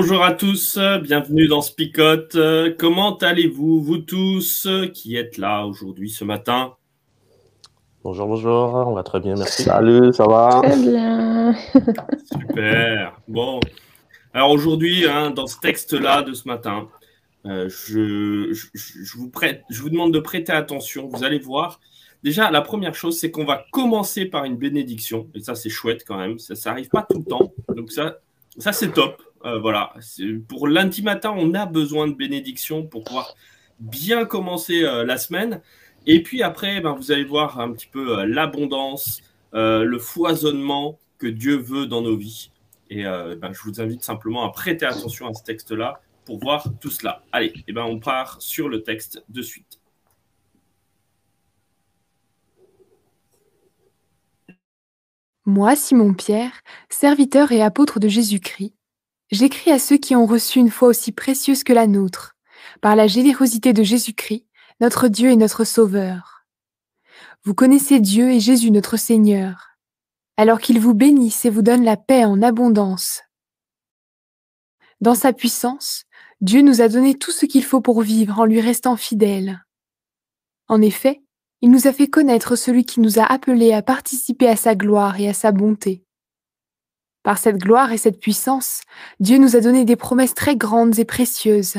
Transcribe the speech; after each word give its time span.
Bonjour 0.00 0.22
à 0.22 0.32
tous, 0.32 0.78
bienvenue 1.02 1.48
dans 1.48 1.60
Spicote. 1.60 2.38
Comment 2.78 3.16
allez-vous, 3.16 3.82
vous 3.82 3.98
tous 3.98 4.68
qui 4.94 5.16
êtes 5.16 5.38
là 5.38 5.66
aujourd'hui, 5.66 6.08
ce 6.08 6.22
matin? 6.22 6.74
Bonjour, 8.04 8.28
bonjour, 8.28 8.74
on 8.86 8.94
va 8.94 9.02
très 9.02 9.18
bien, 9.18 9.34
merci. 9.34 9.64
Salut, 9.64 10.12
ça 10.12 10.28
va? 10.28 10.60
Très 10.62 10.76
bien. 10.76 11.52
Super. 12.30 13.20
Bon, 13.26 13.58
alors 14.32 14.52
aujourd'hui, 14.52 15.04
hein, 15.04 15.32
dans 15.32 15.48
ce 15.48 15.58
texte-là 15.58 16.22
de 16.22 16.32
ce 16.32 16.46
matin, 16.46 16.86
euh, 17.46 17.68
je, 17.68 18.52
je, 18.52 18.66
je 18.74 19.18
vous 19.18 19.30
prête, 19.30 19.64
je 19.68 19.82
vous 19.82 19.90
demande 19.90 20.14
de 20.14 20.20
prêter 20.20 20.52
attention. 20.52 21.08
Vous 21.08 21.24
allez 21.24 21.40
voir. 21.40 21.80
Déjà, 22.22 22.52
la 22.52 22.60
première 22.60 22.94
chose, 22.94 23.18
c'est 23.18 23.32
qu'on 23.32 23.44
va 23.44 23.64
commencer 23.72 24.26
par 24.26 24.44
une 24.44 24.56
bénédiction. 24.56 25.26
Et 25.34 25.40
ça, 25.40 25.56
c'est 25.56 25.70
chouette 25.70 26.04
quand 26.06 26.18
même. 26.18 26.38
Ça 26.38 26.54
n'arrive 26.70 26.88
pas 26.88 27.02
tout 27.02 27.18
le 27.18 27.24
temps. 27.24 27.52
Donc 27.74 27.90
ça, 27.90 28.18
ça 28.56 28.72
c'est 28.72 28.92
top. 28.92 29.22
Euh, 29.44 29.58
voilà. 29.58 29.92
Pour 30.48 30.68
l'intimata, 30.68 31.32
on 31.32 31.54
a 31.54 31.66
besoin 31.66 32.08
de 32.08 32.14
bénédiction 32.14 32.86
pour 32.86 33.04
pouvoir 33.04 33.34
bien 33.78 34.24
commencer 34.24 34.82
euh, 34.82 35.04
la 35.04 35.16
semaine. 35.16 35.60
Et 36.06 36.22
puis 36.22 36.42
après, 36.42 36.80
ben, 36.80 36.94
vous 36.94 37.12
allez 37.12 37.24
voir 37.24 37.60
un 37.60 37.72
petit 37.72 37.86
peu 37.86 38.18
euh, 38.18 38.26
l'abondance, 38.26 39.22
le 39.52 39.98
foisonnement 39.98 40.98
que 41.18 41.26
Dieu 41.26 41.56
veut 41.56 41.86
dans 41.86 42.02
nos 42.02 42.16
vies. 42.16 42.50
Et 42.90 43.02
ben, 43.04 43.52
je 43.52 43.60
vous 43.62 43.80
invite 43.80 44.02
simplement 44.02 44.44
à 44.46 44.52
prêter 44.52 44.86
attention 44.86 45.28
à 45.28 45.34
ce 45.34 45.42
texte-là 45.42 46.00
pour 46.24 46.38
voir 46.38 46.66
tout 46.80 46.90
cela. 46.90 47.22
Allez, 47.32 47.52
et 47.66 47.72
ben, 47.72 47.82
on 47.82 47.98
part 47.98 48.40
sur 48.40 48.68
le 48.68 48.82
texte 48.82 49.22
de 49.28 49.42
suite. 49.42 49.67
Moi, 55.48 55.76
Simon-Pierre, 55.76 56.60
serviteur 56.90 57.52
et 57.52 57.62
apôtre 57.62 58.00
de 58.00 58.06
Jésus-Christ, 58.06 58.74
j'écris 59.30 59.70
à 59.70 59.78
ceux 59.78 59.96
qui 59.96 60.14
ont 60.14 60.26
reçu 60.26 60.58
une 60.58 60.70
foi 60.70 60.88
aussi 60.88 61.10
précieuse 61.10 61.64
que 61.64 61.72
la 61.72 61.86
nôtre, 61.86 62.36
par 62.82 62.94
la 62.94 63.06
générosité 63.06 63.72
de 63.72 63.82
Jésus-Christ, 63.82 64.44
notre 64.82 65.08
Dieu 65.08 65.30
et 65.30 65.36
notre 65.36 65.64
Sauveur. 65.64 66.44
Vous 67.44 67.54
connaissez 67.54 67.98
Dieu 67.98 68.30
et 68.30 68.40
Jésus 68.40 68.70
notre 68.70 68.98
Seigneur, 68.98 69.70
alors 70.36 70.60
qu'il 70.60 70.80
vous 70.80 70.92
bénisse 70.92 71.46
et 71.46 71.50
vous 71.50 71.62
donne 71.62 71.82
la 71.82 71.96
paix 71.96 72.26
en 72.26 72.42
abondance. 72.42 73.22
Dans 75.00 75.14
sa 75.14 75.32
puissance, 75.32 76.04
Dieu 76.42 76.60
nous 76.60 76.82
a 76.82 76.88
donné 76.88 77.16
tout 77.16 77.32
ce 77.32 77.46
qu'il 77.46 77.64
faut 77.64 77.80
pour 77.80 78.02
vivre 78.02 78.38
en 78.38 78.44
lui 78.44 78.60
restant 78.60 78.98
fidèle. 78.98 79.64
En 80.68 80.82
effet, 80.82 81.22
il 81.60 81.70
nous 81.70 81.86
a 81.86 81.92
fait 81.92 82.08
connaître 82.08 82.56
celui 82.56 82.84
qui 82.84 83.00
nous 83.00 83.18
a 83.18 83.24
appelés 83.24 83.72
à 83.72 83.82
participer 83.82 84.48
à 84.48 84.56
sa 84.56 84.74
gloire 84.74 85.18
et 85.20 85.28
à 85.28 85.34
sa 85.34 85.52
bonté. 85.52 86.04
Par 87.22 87.38
cette 87.38 87.58
gloire 87.58 87.92
et 87.92 87.98
cette 87.98 88.20
puissance, 88.20 88.82
Dieu 89.20 89.38
nous 89.38 89.56
a 89.56 89.60
donné 89.60 89.84
des 89.84 89.96
promesses 89.96 90.34
très 90.34 90.56
grandes 90.56 90.98
et 90.98 91.04
précieuses. 91.04 91.76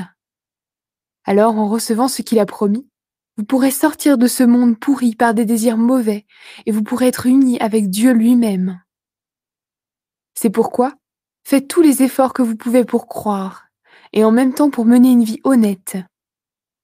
Alors, 1.24 1.58
en 1.58 1.68
recevant 1.68 2.08
ce 2.08 2.22
qu'il 2.22 2.40
a 2.40 2.46
promis, 2.46 2.88
vous 3.38 3.46
pourrez 3.46 3.72
sortir 3.72 4.18
de 4.18 4.28
ce 4.28 4.44
monde 4.44 4.78
pourri 4.78 5.16
par 5.16 5.34
des 5.34 5.46
désirs 5.46 5.78
mauvais 5.78 6.26
et 6.66 6.72
vous 6.72 6.84
pourrez 6.84 7.08
être 7.08 7.26
unis 7.26 7.58
avec 7.60 7.90
Dieu 7.90 8.12
lui-même. 8.12 8.82
C'est 10.36 10.50
pourquoi, 10.50 10.96
faites 11.46 11.68
tous 11.68 11.82
les 11.82 12.04
efforts 12.04 12.34
que 12.34 12.42
vous 12.42 12.58
pouvez 12.58 12.84
pour 12.84 13.08
croire 13.08 13.68
et 14.12 14.24
en 14.24 14.32
même 14.32 14.54
temps 14.54 14.70
pour 14.70 14.86
mener 14.86 15.12
une 15.12 15.24
vie 15.24 15.40
honnête. 15.44 15.98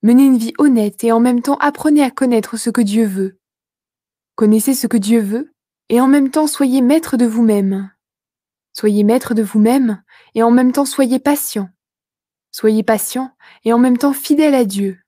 Menez 0.06 0.26
une 0.26 0.38
vie 0.38 0.54
honnête 0.60 1.04
et 1.04 1.12
en 1.12 1.20
même 1.20 1.42
temps 1.42 1.58
apprenez 1.58 2.04
à 2.04 2.12
connaître 2.12 2.58
ce 2.58 2.70
que 2.70 2.82
Dieu 2.82 3.08
veut. 3.08 3.40
Connaissez 4.36 4.76
ce 4.76 4.86
que 4.86 4.98
Dieu 4.98 5.20
veut 5.20 5.52
et 5.90 6.00
en 6.00 6.08
même 6.08 6.30
temps 6.30 6.46
soyez 6.46 6.82
maître 6.82 7.18
de 7.18 7.26
vous-même. 7.26 7.90
Soyez 8.72 9.04
maître 9.04 9.34
de 9.34 9.42
vous-même 9.42 10.04
et 10.36 10.44
en 10.44 10.52
même 10.52 10.74
temps 10.74 10.86
soyez 10.86 11.18
patient. 11.18 11.70
Soyez 12.52 12.84
patient 12.84 13.32
et 13.64 13.74
en 13.74 13.80
même 13.80 13.98
temps 13.98 14.14
fidèle 14.14 14.54
à 14.54 14.64
Dieu. 14.64 15.00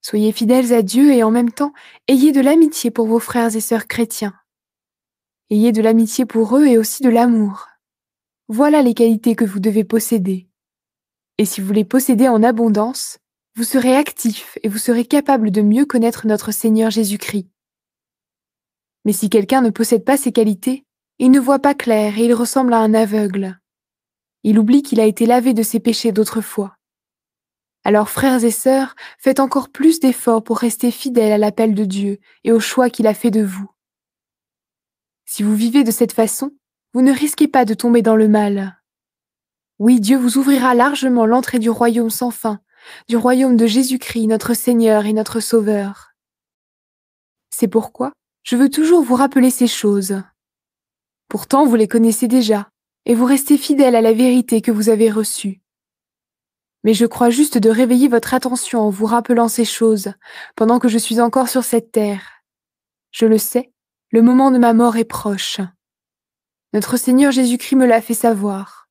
Soyez 0.00 0.30
fidèles 0.30 0.72
à 0.72 0.82
Dieu 0.82 1.12
et 1.12 1.24
en 1.24 1.32
même 1.32 1.50
temps 1.50 1.72
ayez 2.06 2.30
de 2.30 2.40
l'amitié 2.40 2.92
pour 2.92 3.08
vos 3.08 3.18
frères 3.18 3.56
et 3.56 3.60
sœurs 3.60 3.88
chrétiens. 3.88 4.34
Ayez 5.50 5.72
de 5.72 5.82
l'amitié 5.82 6.24
pour 6.24 6.56
eux 6.56 6.66
et 6.66 6.78
aussi 6.78 7.02
de 7.02 7.10
l'amour. 7.10 7.66
Voilà 8.46 8.80
les 8.80 8.94
qualités 8.94 9.34
que 9.34 9.44
vous 9.44 9.58
devez 9.58 9.82
posséder. 9.82 10.46
Et 11.38 11.44
si 11.44 11.60
vous 11.60 11.72
les 11.72 11.84
possédez 11.84 12.28
en 12.28 12.44
abondance, 12.44 13.18
vous 13.56 13.64
serez 13.64 13.94
actif 13.94 14.58
et 14.62 14.68
vous 14.68 14.78
serez 14.78 15.04
capable 15.04 15.52
de 15.52 15.62
mieux 15.62 15.86
connaître 15.86 16.26
notre 16.26 16.50
Seigneur 16.50 16.90
Jésus-Christ. 16.90 17.48
Mais 19.04 19.12
si 19.12 19.30
quelqu'un 19.30 19.60
ne 19.60 19.70
possède 19.70 20.04
pas 20.04 20.16
ces 20.16 20.32
qualités, 20.32 20.84
il 21.20 21.30
ne 21.30 21.38
voit 21.38 21.60
pas 21.60 21.74
clair 21.74 22.18
et 22.18 22.24
il 22.24 22.34
ressemble 22.34 22.72
à 22.72 22.78
un 22.78 22.94
aveugle. 22.94 23.60
Il 24.42 24.58
oublie 24.58 24.82
qu'il 24.82 24.98
a 24.98 25.06
été 25.06 25.24
lavé 25.24 25.54
de 25.54 25.62
ses 25.62 25.78
péchés 25.78 26.10
d'autrefois. 26.10 26.76
Alors 27.84 28.08
frères 28.08 28.42
et 28.42 28.50
sœurs, 28.50 28.96
faites 29.18 29.38
encore 29.38 29.68
plus 29.68 30.00
d'efforts 30.00 30.42
pour 30.42 30.58
rester 30.58 30.90
fidèles 30.90 31.32
à 31.32 31.38
l'appel 31.38 31.74
de 31.74 31.84
Dieu 31.84 32.18
et 32.42 32.50
au 32.50 32.58
choix 32.58 32.90
qu'il 32.90 33.06
a 33.06 33.14
fait 33.14 33.30
de 33.30 33.44
vous. 33.44 33.70
Si 35.26 35.42
vous 35.42 35.54
vivez 35.54 35.84
de 35.84 35.90
cette 35.90 36.12
façon, 36.12 36.52
vous 36.92 37.02
ne 37.02 37.12
risquez 37.12 37.46
pas 37.46 37.64
de 37.64 37.74
tomber 37.74 38.02
dans 38.02 38.16
le 38.16 38.26
mal. 38.26 38.82
Oui, 39.78 40.00
Dieu 40.00 40.16
vous 40.16 40.38
ouvrira 40.38 40.74
largement 40.74 41.26
l'entrée 41.26 41.58
du 41.58 41.70
royaume 41.70 42.10
sans 42.10 42.30
fin, 42.30 42.60
du 43.08 43.16
royaume 43.16 43.56
de 43.56 43.66
Jésus-Christ, 43.66 44.26
notre 44.26 44.54
Seigneur 44.54 45.06
et 45.06 45.12
notre 45.12 45.40
Sauveur. 45.40 46.14
C'est 47.50 47.68
pourquoi 47.68 48.12
je 48.42 48.56
veux 48.56 48.68
toujours 48.68 49.02
vous 49.02 49.14
rappeler 49.14 49.50
ces 49.50 49.66
choses. 49.66 50.22
Pourtant, 51.28 51.66
vous 51.66 51.76
les 51.76 51.88
connaissez 51.88 52.28
déjà, 52.28 52.68
et 53.06 53.14
vous 53.14 53.24
restez 53.24 53.56
fidèles 53.56 53.96
à 53.96 54.02
la 54.02 54.12
vérité 54.12 54.60
que 54.60 54.70
vous 54.70 54.90
avez 54.90 55.10
reçue. 55.10 55.62
Mais 56.84 56.92
je 56.92 57.06
crois 57.06 57.30
juste 57.30 57.56
de 57.56 57.70
réveiller 57.70 58.08
votre 58.08 58.34
attention 58.34 58.80
en 58.80 58.90
vous 58.90 59.06
rappelant 59.06 59.48
ces 59.48 59.64
choses, 59.64 60.12
pendant 60.56 60.78
que 60.78 60.88
je 60.88 60.98
suis 60.98 61.20
encore 61.20 61.48
sur 61.48 61.64
cette 61.64 61.90
terre. 61.90 62.42
Je 63.10 63.24
le 63.24 63.38
sais, 63.38 63.72
le 64.10 64.20
moment 64.20 64.50
de 64.50 64.58
ma 64.58 64.74
mort 64.74 64.96
est 64.96 65.04
proche. 65.04 65.60
Notre 66.74 66.98
Seigneur 66.98 67.32
Jésus-Christ 67.32 67.76
me 67.76 67.86
l'a 67.86 68.02
fait 68.02 68.14
savoir. 68.14 68.83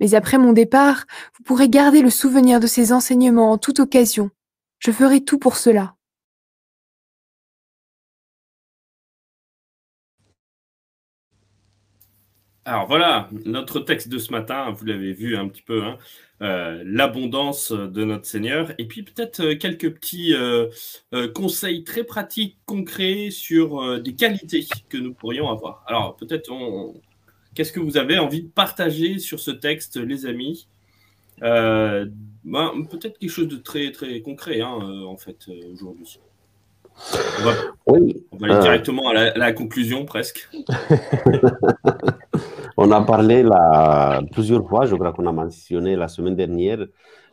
Mais 0.00 0.14
après 0.14 0.38
mon 0.38 0.52
départ, 0.52 1.04
vous 1.36 1.44
pourrez 1.44 1.68
garder 1.68 2.02
le 2.02 2.10
souvenir 2.10 2.60
de 2.60 2.66
ces 2.66 2.92
enseignements 2.92 3.52
en 3.52 3.58
toute 3.58 3.80
occasion. 3.80 4.30
Je 4.78 4.90
ferai 4.90 5.22
tout 5.22 5.38
pour 5.38 5.56
cela. 5.56 5.96
Alors 12.68 12.88
voilà, 12.88 13.30
notre 13.44 13.78
texte 13.78 14.08
de 14.08 14.18
ce 14.18 14.32
matin, 14.32 14.72
vous 14.72 14.84
l'avez 14.86 15.12
vu 15.12 15.36
un 15.36 15.46
petit 15.46 15.62
peu, 15.62 15.84
hein, 15.84 15.98
euh, 16.42 16.82
l'abondance 16.84 17.70
de 17.70 18.04
notre 18.04 18.26
Seigneur, 18.26 18.72
et 18.78 18.86
puis 18.88 19.04
peut-être 19.04 19.40
euh, 19.40 19.54
quelques 19.54 19.94
petits 19.94 20.34
euh, 20.34 20.68
conseils 21.32 21.84
très 21.84 22.02
pratiques, 22.02 22.58
concrets 22.66 23.30
sur 23.30 24.00
des 24.02 24.16
qualités 24.16 24.66
que 24.88 24.98
nous 24.98 25.14
pourrions 25.14 25.48
avoir. 25.48 25.84
Alors 25.86 26.16
peut-être, 26.16 26.50
on... 26.50 27.00
qu'est-ce 27.56 27.72
que 27.72 27.80
vous 27.80 27.96
avez 27.96 28.18
envie 28.18 28.42
de 28.42 28.48
partager 28.48 29.18
sur 29.18 29.40
ce 29.40 29.50
texte, 29.50 29.96
les 29.96 30.26
amis 30.26 30.68
Euh, 31.42 32.06
ben, 32.44 32.70
Peut-être 32.90 33.18
quelque 33.18 33.30
chose 33.38 33.48
de 33.48 33.56
très 33.56 33.90
très 33.92 34.20
concret, 34.20 34.60
hein, 34.60 34.78
euh, 34.82 35.04
en 35.04 35.16
fait, 35.16 35.36
euh, 35.48 35.72
aujourd'hui. 35.74 36.20
On 37.40 37.44
va, 37.44 37.52
Oui, 37.88 38.24
on 38.32 38.36
va 38.38 38.46
aller 38.46 38.54
Euh. 38.56 38.60
directement 38.62 39.08
à 39.10 39.14
la, 39.14 39.22
à 39.32 39.38
la 39.38 39.52
conclusion, 39.52 40.04
presque. 40.06 40.48
on 42.76 42.90
a 42.90 43.00
parlé 43.02 43.42
là, 43.42 44.20
plusieurs 44.32 44.66
fois, 44.68 44.86
je 44.86 44.94
crois 44.94 45.12
qu'on 45.12 45.26
a 45.26 45.32
mentionné 45.32 45.96
la 45.96 46.08
semaine 46.08 46.36
dernière 46.36 46.86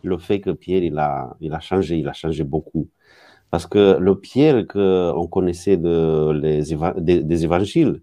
le 0.03 0.17
fait 0.17 0.39
que 0.41 0.49
Pierre, 0.51 0.83
il 0.83 0.97
a, 0.97 1.35
il 1.39 1.53
a 1.53 1.59
changé, 1.61 1.97
il 1.97 2.07
a 2.07 2.13
changé 2.13 2.43
beaucoup. 2.43 2.87
Parce 3.51 3.65
que 3.67 3.97
le 3.99 4.15
Pierre 4.19 4.65
qu'on 4.67 5.27
connaissait 5.27 5.77
de 5.77 6.31
les 6.41 6.73
éva- 6.75 6.99
des, 6.99 7.21
des 7.23 7.43
évangiles, 7.45 8.01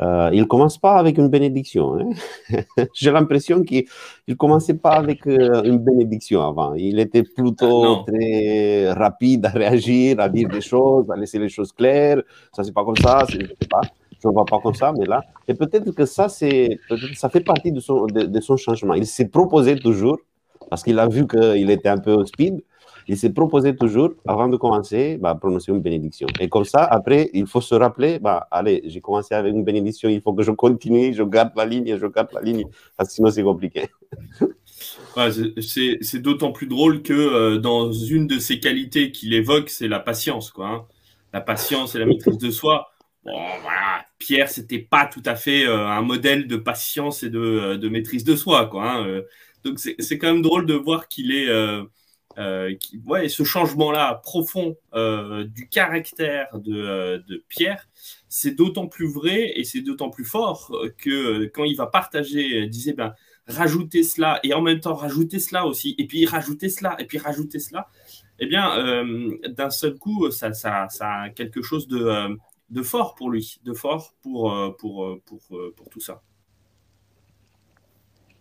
euh, 0.00 0.30
il 0.32 0.40
ne 0.40 0.44
commence 0.44 0.76
pas 0.78 0.96
avec 0.96 1.18
une 1.18 1.28
bénédiction. 1.28 1.96
Hein. 1.96 2.56
J'ai 2.94 3.12
l'impression 3.12 3.62
qu'il 3.62 3.84
ne 4.26 4.34
commençait 4.34 4.74
pas 4.74 4.94
avec 4.94 5.26
euh, 5.26 5.62
une 5.62 5.78
bénédiction 5.78 6.42
avant. 6.42 6.74
Il 6.74 6.98
était 6.98 7.22
plutôt 7.22 8.02
très 8.04 8.92
rapide 8.92 9.46
à 9.46 9.50
réagir, 9.50 10.18
à 10.18 10.28
dire 10.28 10.48
des 10.48 10.60
choses, 10.60 11.08
à 11.10 11.16
laisser 11.16 11.38
les 11.38 11.48
choses 11.48 11.72
claires. 11.72 12.20
Ça, 12.52 12.64
c'est 12.64 12.74
pas 12.74 12.84
comme 12.84 12.96
ça, 12.96 13.24
je 13.28 13.38
ne 13.38 13.46
sais 13.46 13.68
pas. 13.70 13.82
Je 14.20 14.28
ne 14.28 14.32
vois 14.32 14.46
pas 14.46 14.58
comme 14.58 14.74
ça, 14.74 14.92
mais 14.96 15.04
là. 15.04 15.22
Et 15.46 15.54
peut-être 15.54 15.90
que 15.92 16.06
ça, 16.06 16.28
c'est, 16.28 16.78
ça 17.14 17.28
fait 17.28 17.40
partie 17.40 17.70
de 17.70 17.80
son, 17.80 18.06
de 18.06 18.40
son 18.40 18.56
changement. 18.56 18.94
Il 18.94 19.06
s'est 19.06 19.28
proposé 19.28 19.78
toujours, 19.78 20.18
parce 20.70 20.82
qu'il 20.82 20.98
a 20.98 21.06
vu 21.06 21.26
qu'il 21.26 21.70
était 21.70 21.90
un 21.90 21.98
peu 21.98 22.24
speed, 22.24 22.62
il 23.06 23.18
s'est 23.18 23.32
proposé 23.32 23.76
toujours, 23.76 24.10
avant 24.26 24.48
de 24.48 24.56
commencer, 24.56 25.18
bah, 25.20 25.34
prononcer 25.34 25.72
une 25.72 25.80
bénédiction. 25.80 26.26
Et 26.40 26.48
comme 26.48 26.64
ça, 26.64 26.84
après, 26.84 27.30
il 27.34 27.46
faut 27.46 27.60
se 27.60 27.74
rappeler, 27.74 28.18
bah, 28.18 28.48
allez, 28.50 28.82
j'ai 28.86 29.00
commencé 29.00 29.34
avec 29.34 29.52
une 29.52 29.64
bénédiction, 29.64 30.08
il 30.08 30.20
faut 30.20 30.32
que 30.32 30.42
je 30.42 30.50
continue, 30.50 31.12
je 31.12 31.22
garde 31.22 31.52
la 31.56 31.66
ligne, 31.66 31.96
je 31.98 32.06
garde 32.06 32.28
la 32.32 32.40
ligne, 32.40 32.64
parce 32.96 33.10
que 33.10 33.14
sinon 33.16 33.30
c'est 33.30 33.42
compliqué. 33.42 33.88
c'est 35.60 36.18
d'autant 36.20 36.52
plus 36.52 36.66
drôle 36.66 37.02
que 37.02 37.12
euh, 37.12 37.58
dans 37.58 37.92
une 37.92 38.26
de 38.26 38.38
ses 38.38 38.60
qualités 38.60 39.12
qu'il 39.12 39.34
évoque, 39.34 39.70
c'est 39.70 39.88
la 39.88 40.00
patience. 40.00 40.50
Quoi, 40.50 40.68
hein. 40.68 40.84
La 41.32 41.40
patience 41.40 41.94
et 41.94 41.98
la 41.98 42.06
maîtrise 42.06 42.38
de 42.38 42.50
soi. 42.50 42.90
Bon, 43.24 43.32
voilà, 43.62 44.04
Pierre, 44.18 44.48
c'était 44.48 44.78
pas 44.78 45.06
tout 45.06 45.22
à 45.24 45.34
fait 45.34 45.66
euh, 45.66 45.88
un 45.88 46.02
modèle 46.02 46.46
de 46.46 46.56
patience 46.56 47.22
et 47.22 47.30
de, 47.30 47.38
euh, 47.38 47.90
maîtrise 47.90 48.24
de 48.24 48.36
soi. 48.36 48.66
Quoi, 48.66 48.90
hein. 48.90 49.22
Donc 49.64 49.78
c'est 49.78 50.18
quand 50.18 50.30
même 50.30 50.42
drôle 50.42 50.66
de 50.66 50.74
voir 50.74 51.08
qu'il 51.08 51.32
est 51.32 51.48
qui, 52.80 53.00
ouais, 53.06 53.28
ce 53.28 53.44
changement-là 53.44 54.20
profond 54.22 54.76
euh, 54.94 55.44
du 55.44 55.68
caractère 55.68 56.58
de, 56.58 56.74
euh, 56.74 57.18
de 57.28 57.44
Pierre, 57.48 57.88
c'est 58.28 58.52
d'autant 58.52 58.86
plus 58.86 59.06
vrai 59.06 59.52
et 59.56 59.64
c'est 59.64 59.80
d'autant 59.80 60.10
plus 60.10 60.24
fort 60.24 60.74
que 60.98 61.46
quand 61.46 61.64
il 61.64 61.76
va 61.76 61.86
partager, 61.86 62.66
disait 62.66 62.92
ben 62.92 63.14
rajouter 63.46 64.02
cela 64.02 64.40
et 64.42 64.54
en 64.54 64.62
même 64.62 64.80
temps 64.80 64.94
rajouter 64.94 65.38
cela 65.38 65.66
aussi 65.66 65.94
et 65.98 66.06
puis 66.06 66.24
rajouter 66.26 66.68
cela 66.68 66.96
et 66.98 67.04
puis 67.04 67.18
rajouter 67.18 67.58
cela, 67.58 67.88
eh 68.38 68.46
bien 68.46 69.04
d'un 69.48 69.70
seul 69.70 69.98
coup 69.98 70.30
ça, 70.30 70.52
ça, 70.54 70.88
ça, 70.88 71.08
a 71.08 71.30
quelque 71.30 71.60
chose 71.62 71.86
de, 71.86 72.36
de 72.70 72.82
fort 72.82 73.14
pour 73.14 73.30
lui, 73.30 73.58
de 73.64 73.74
fort 73.74 74.14
pour, 74.22 74.52
pour, 74.78 75.18
pour, 75.26 75.40
pour, 75.76 75.88
tout 75.90 76.00
ça. 76.00 76.22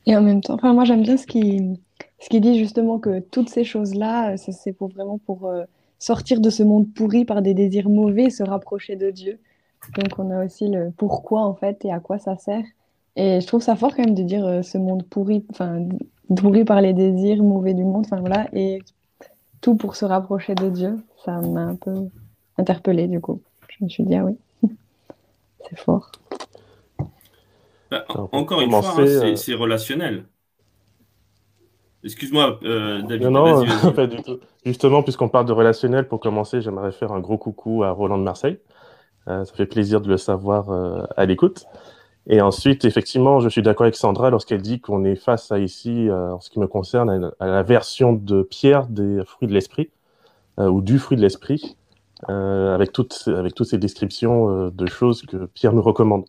Et 0.05 0.15
en 0.15 0.21
même 0.21 0.41
temps, 0.41 0.53
enfin 0.55 0.73
moi 0.73 0.85
j'aime 0.85 1.03
bien 1.03 1.17
ce 1.17 1.27
qui 1.27 1.77
ce 2.19 2.29
qui 2.29 2.39
dit 2.39 2.57
justement 2.57 2.99
que 2.99 3.19
toutes 3.19 3.49
ces 3.49 3.63
choses-là, 3.63 4.33
euh, 4.33 4.37
c'est 4.37 4.73
pour 4.73 4.89
vraiment 4.89 5.17
pour 5.17 5.47
euh, 5.47 5.63
sortir 5.99 6.39
de 6.39 6.49
ce 6.49 6.63
monde 6.63 6.93
pourri 6.93 7.25
par 7.25 7.41
des 7.41 7.53
désirs 7.53 7.89
mauvais, 7.89 8.29
se 8.29 8.43
rapprocher 8.43 8.95
de 8.95 9.09
Dieu. 9.09 9.39
Donc 9.97 10.17
on 10.17 10.31
a 10.31 10.45
aussi 10.45 10.67
le 10.67 10.91
pourquoi 10.95 11.41
en 11.41 11.53
fait 11.53 11.83
et 11.85 11.91
à 11.91 11.99
quoi 11.99 12.19
ça 12.19 12.37
sert. 12.37 12.63
Et 13.15 13.41
je 13.41 13.47
trouve 13.47 13.61
ça 13.61 13.75
fort 13.75 13.95
quand 13.95 14.05
même 14.05 14.15
de 14.15 14.23
dire 14.23 14.45
euh, 14.45 14.61
ce 14.61 14.77
monde 14.77 15.03
pourri, 15.03 15.45
enfin 15.49 15.87
pourri 16.35 16.63
par 16.63 16.81
les 16.81 16.93
désirs 16.93 17.43
mauvais 17.43 17.73
du 17.73 17.83
monde, 17.83 18.05
enfin 18.05 18.21
voilà, 18.21 18.47
et 18.53 18.79
tout 19.61 19.75
pour 19.75 19.95
se 19.95 20.05
rapprocher 20.05 20.55
de 20.55 20.69
Dieu. 20.69 21.03
Ça 21.25 21.39
m'a 21.41 21.61
un 21.61 21.75
peu 21.75 22.07
interpellée 22.57 23.07
du 23.07 23.19
coup. 23.19 23.41
Je 23.67 23.83
me 23.83 23.89
suis 23.89 24.03
dit 24.03 24.15
ah 24.15 24.25
oui, 24.25 24.37
c'est 25.69 25.77
fort. 25.77 26.11
Bah, 27.91 28.05
encore 28.07 28.61
une 28.61 28.71
fois, 28.71 29.01
hein, 29.01 29.35
c'est 29.35 29.53
relationnel. 29.53 30.25
Excuse-moi, 32.03 32.59
euh, 32.63 33.01
David. 33.01 33.29
Non, 33.29 33.65
non, 33.65 33.91
pas 33.95 34.07
du 34.07 34.21
tout. 34.21 34.39
Justement, 34.65 35.03
puisqu'on 35.03 35.29
parle 35.29 35.45
de 35.45 35.53
relationnel, 35.53 36.07
pour 36.07 36.19
commencer, 36.19 36.61
j'aimerais 36.61 36.91
faire 36.91 37.11
un 37.11 37.19
gros 37.19 37.37
coucou 37.37 37.83
à 37.83 37.91
Roland 37.91 38.17
de 38.17 38.23
Marseille. 38.23 38.59
Euh, 39.29 39.45
ça 39.45 39.53
fait 39.53 39.65
plaisir 39.65 40.01
de 40.01 40.09
le 40.09 40.17
savoir 40.17 40.69
euh, 40.69 41.03
à 41.15 41.25
l'écoute. 41.25 41.65
Et 42.27 42.41
ensuite, 42.41 42.85
effectivement, 42.85 43.39
je 43.39 43.49
suis 43.49 43.61
d'accord 43.61 43.85
avec 43.85 43.95
Sandra 43.95 44.29
lorsqu'elle 44.29 44.61
dit 44.61 44.79
qu'on 44.79 45.05
est 45.05 45.15
face 45.15 45.51
à 45.51 45.59
ici, 45.59 46.07
en 46.09 46.39
ce 46.39 46.49
qui 46.49 46.59
me 46.59 46.67
concerne, 46.67 47.31
à, 47.39 47.47
la 47.47 47.63
version 47.63 48.13
de 48.13 48.43
Pierre 48.43 48.87
des 48.87 49.23
fruits 49.25 49.49
de 49.49 49.53
l'esprit, 49.53 49.89
ou 50.57 50.79
du 50.79 50.99
fruit 50.99 51.17
de 51.17 51.21
l'esprit, 51.21 51.75
avec, 52.29 52.93
toutes, 52.93 53.27
avec 53.27 53.55
toutes 53.55 53.67
ces 53.67 53.77
descriptions 53.77 54.69
de 54.69 54.85
choses 54.85 55.23
que 55.23 55.47
Pierre 55.47 55.73
nous 55.73 55.81
recommande. 55.81 56.23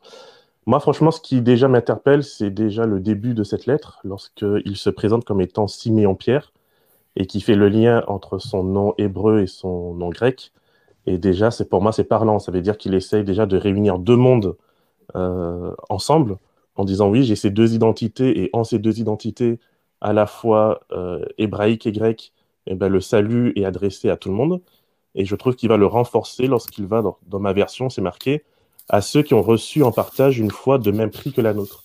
Moi, 0.67 0.81
franchement, 0.81 1.11
ce 1.11 1.21
qui 1.21 1.43
déjà 1.43 1.69
m'interpelle, 1.69 2.25
c'est 2.25 2.51
déjà 2.51 2.87
le 2.87 2.99
début 3.01 3.35
de 3.35 3.45
cette 3.45 3.67
lettre, 3.67 4.01
lorsqu'il 4.03 4.77
se 4.77 4.91
présente 4.91 5.25
comme 5.25 5.43
étant 5.43 5.69
Siméon 5.69 6.15
Pierre, 6.15 6.53
et 7.17 7.27
qui 7.27 7.41
fait 7.41 7.55
le 7.55 7.69
lien 7.69 8.03
entre 8.09 8.39
son 8.39 8.65
nom 8.65 8.95
hébreu 8.99 9.43
et 9.43 9.47
son 9.47 9.95
nom 9.95 10.09
grec. 10.09 10.53
Et 11.07 11.19
déjà, 11.19 11.51
c'est 11.51 11.69
pour 11.69 11.83
moi, 11.83 11.93
c'est 11.93 12.05
parlant. 12.05 12.39
Ça 12.39 12.51
veut 12.51 12.63
dire 12.63 12.79
qu'il 12.79 12.95
essaye 12.95 13.25
déjà 13.25 13.47
de 13.47 13.57
réunir 13.59 13.99
deux 13.99 14.17
mondes 14.17 14.57
euh, 15.17 15.75
ensemble, 15.91 16.39
en 16.77 16.85
disant 16.85 17.11
oui, 17.11 17.25
j'ai 17.25 17.37
ces 17.37 17.51
deux 17.51 17.75
identités, 17.75 18.43
et 18.43 18.51
en 18.55 18.65
ces 18.65 18.79
deux 18.79 19.01
identités, 19.01 19.61
à 20.01 20.13
la 20.13 20.27
fois 20.27 20.81
euh, 20.93 21.25
hébraïque 21.39 21.87
et 21.87 21.93
grec, 21.93 22.33
eh 22.67 22.75
ben, 22.75 22.89
le 22.89 23.01
salut 23.01 23.53
est 23.57 23.65
adressé 23.67 24.09
à 24.09 24.17
tout 24.17 24.31
le 24.31 24.35
monde. 24.35 24.61
Et 25.15 25.25
je 25.27 25.37
trouve 25.37 25.57
qu'il 25.57 25.69
va 25.69 25.77
le 25.77 25.87
renforcer 25.87 26.47
lorsqu'il 26.47 26.87
va, 26.87 27.03
dans 27.27 27.39
ma 27.39 27.53
version, 27.53 27.91
c'est 27.91 28.03
marqué, 28.03 28.45
à 28.89 29.01
ceux 29.01 29.23
qui 29.23 29.35
ont 29.35 29.43
reçu 29.43 29.83
en 29.83 29.93
partage 29.93 30.39
une 30.39 30.51
foi 30.51 30.79
de 30.79 30.91
même 30.91 31.11
prix 31.11 31.33
que 31.33 31.41
la 31.41 31.55
nôtre. 31.55 31.85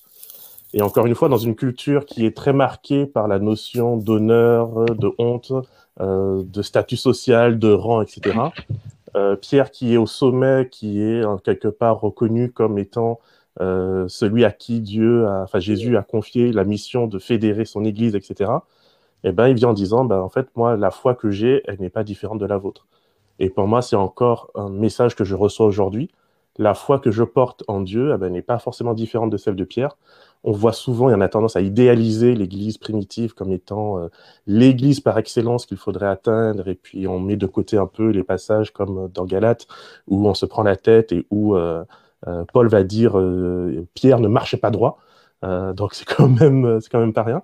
Et 0.74 0.82
encore 0.82 1.06
une 1.06 1.16
fois, 1.16 1.30
dans 1.30 1.38
une 1.38 1.56
culture 1.56 2.06
qui 2.06 2.26
est 2.26 2.36
très 2.36 2.54
marquée 2.54 3.06
par 3.06 3.28
la 3.28 3.40
notion 3.40 3.98
d'honneur, 3.98 4.86
de 4.86 5.12
honte, 5.18 5.52
euh, 6.02 6.44
de 6.46 6.62
statut 6.62 6.98
social, 6.98 7.58
de 7.58 7.72
rang, 7.72 8.02
etc. 8.02 8.38
Euh, 9.16 9.36
Pierre 9.36 9.72
qui 9.72 9.94
est 9.94 9.98
au 9.98 10.06
sommet, 10.06 10.70
qui 10.70 11.02
est 11.02 11.26
en 11.26 11.38
quelque 11.38 11.68
part 11.68 12.00
reconnu 12.00 12.52
comme 12.52 12.78
étant 12.78 13.20
euh, 13.60 14.08
celui 14.08 14.46
à 14.46 14.52
qui 14.52 14.80
Dieu, 14.80 15.28
a, 15.28 15.44
enfin 15.44 15.60
Jésus 15.60 15.98
a 15.98 16.04
confié 16.04 16.52
la 16.54 16.64
mission 16.64 17.08
de 17.08 17.18
fédérer 17.18 17.66
son 17.66 17.84
Église, 17.84 18.16
etc. 18.16 18.52
Et 19.24 19.30
eh 19.30 19.32
ben, 19.34 19.48
il 19.48 19.56
vient 19.56 19.70
en 19.70 19.74
disant, 19.74 20.06
ben, 20.06 20.20
en 20.20 20.30
fait, 20.30 20.48
moi, 20.56 20.78
la 20.78 20.92
foi 20.92 21.16
que 21.16 21.30
j'ai, 21.30 21.62
elle 21.66 21.82
n'est 21.82 21.90
pas 21.90 22.04
différente 22.06 22.40
de 22.40 22.46
la 22.46 22.58
vôtre. 22.58 22.88
Et 23.40 23.50
pour 23.50 23.68
moi, 23.68 23.82
c'est 23.82 23.98
encore 23.98 24.52
un 24.56 24.70
message 24.70 25.16
que 25.16 25.26
je 25.26 25.36
reçois 25.36 25.66
aujourd'hui 25.66 26.10
la 26.60 26.74
foi 26.74 27.00
que 27.00 27.10
je 27.10 27.24
porte 27.24 27.64
en 27.68 27.80
Dieu 27.82 28.12
eh 28.14 28.18
ben, 28.18 28.32
n'est 28.32 28.44
pas 28.44 28.60
forcément 28.60 28.94
différente 28.94 29.32
de 29.32 29.38
celle 29.38 29.56
de 29.56 29.64
Pierre. 29.64 29.98
On 30.44 30.52
voit 30.52 30.74
souvent, 30.74 31.10
et 31.10 31.16
on 31.16 31.22
a 31.22 31.30
tendance 31.30 31.56
à 31.56 31.62
idéaliser 31.62 32.36
l'Église 32.36 32.78
primitive 32.78 33.34
comme 33.34 33.52
étant 33.52 33.98
euh, 33.98 34.10
l'Église 34.46 35.00
par 35.00 35.18
excellence 35.18 35.66
qu'il 35.66 35.78
faudrait 35.78 36.08
atteindre, 36.08 36.68
et 36.68 36.76
puis 36.76 37.08
on 37.08 37.20
met 37.20 37.38
de 37.38 37.48
côté 37.48 37.78
un 37.78 37.88
peu 37.88 38.10
les 38.10 38.24
passages 38.24 38.72
comme 38.72 39.10
dans 39.14 39.26
Galate, 39.26 39.68
où 40.08 40.28
on 40.28 40.34
se 40.34 40.46
prend 40.46 40.64
la 40.64 40.76
tête 40.76 41.14
et 41.14 41.26
où 41.32 41.56
euh, 41.56 41.84
euh, 42.28 42.44
Paul 42.54 42.68
va 42.68 42.84
dire 42.84 43.14
Pierre 43.94 44.20
ne 44.20 44.28
marchait 44.28 44.58
pas 44.58 44.70
droit. 44.72 45.00
donc 45.42 45.94
c'est 45.94 46.06
quand, 46.06 46.28
même, 46.28 46.80
quand 46.92 47.00
même 47.00 47.14
pas 47.14 47.24
rien. 47.24 47.42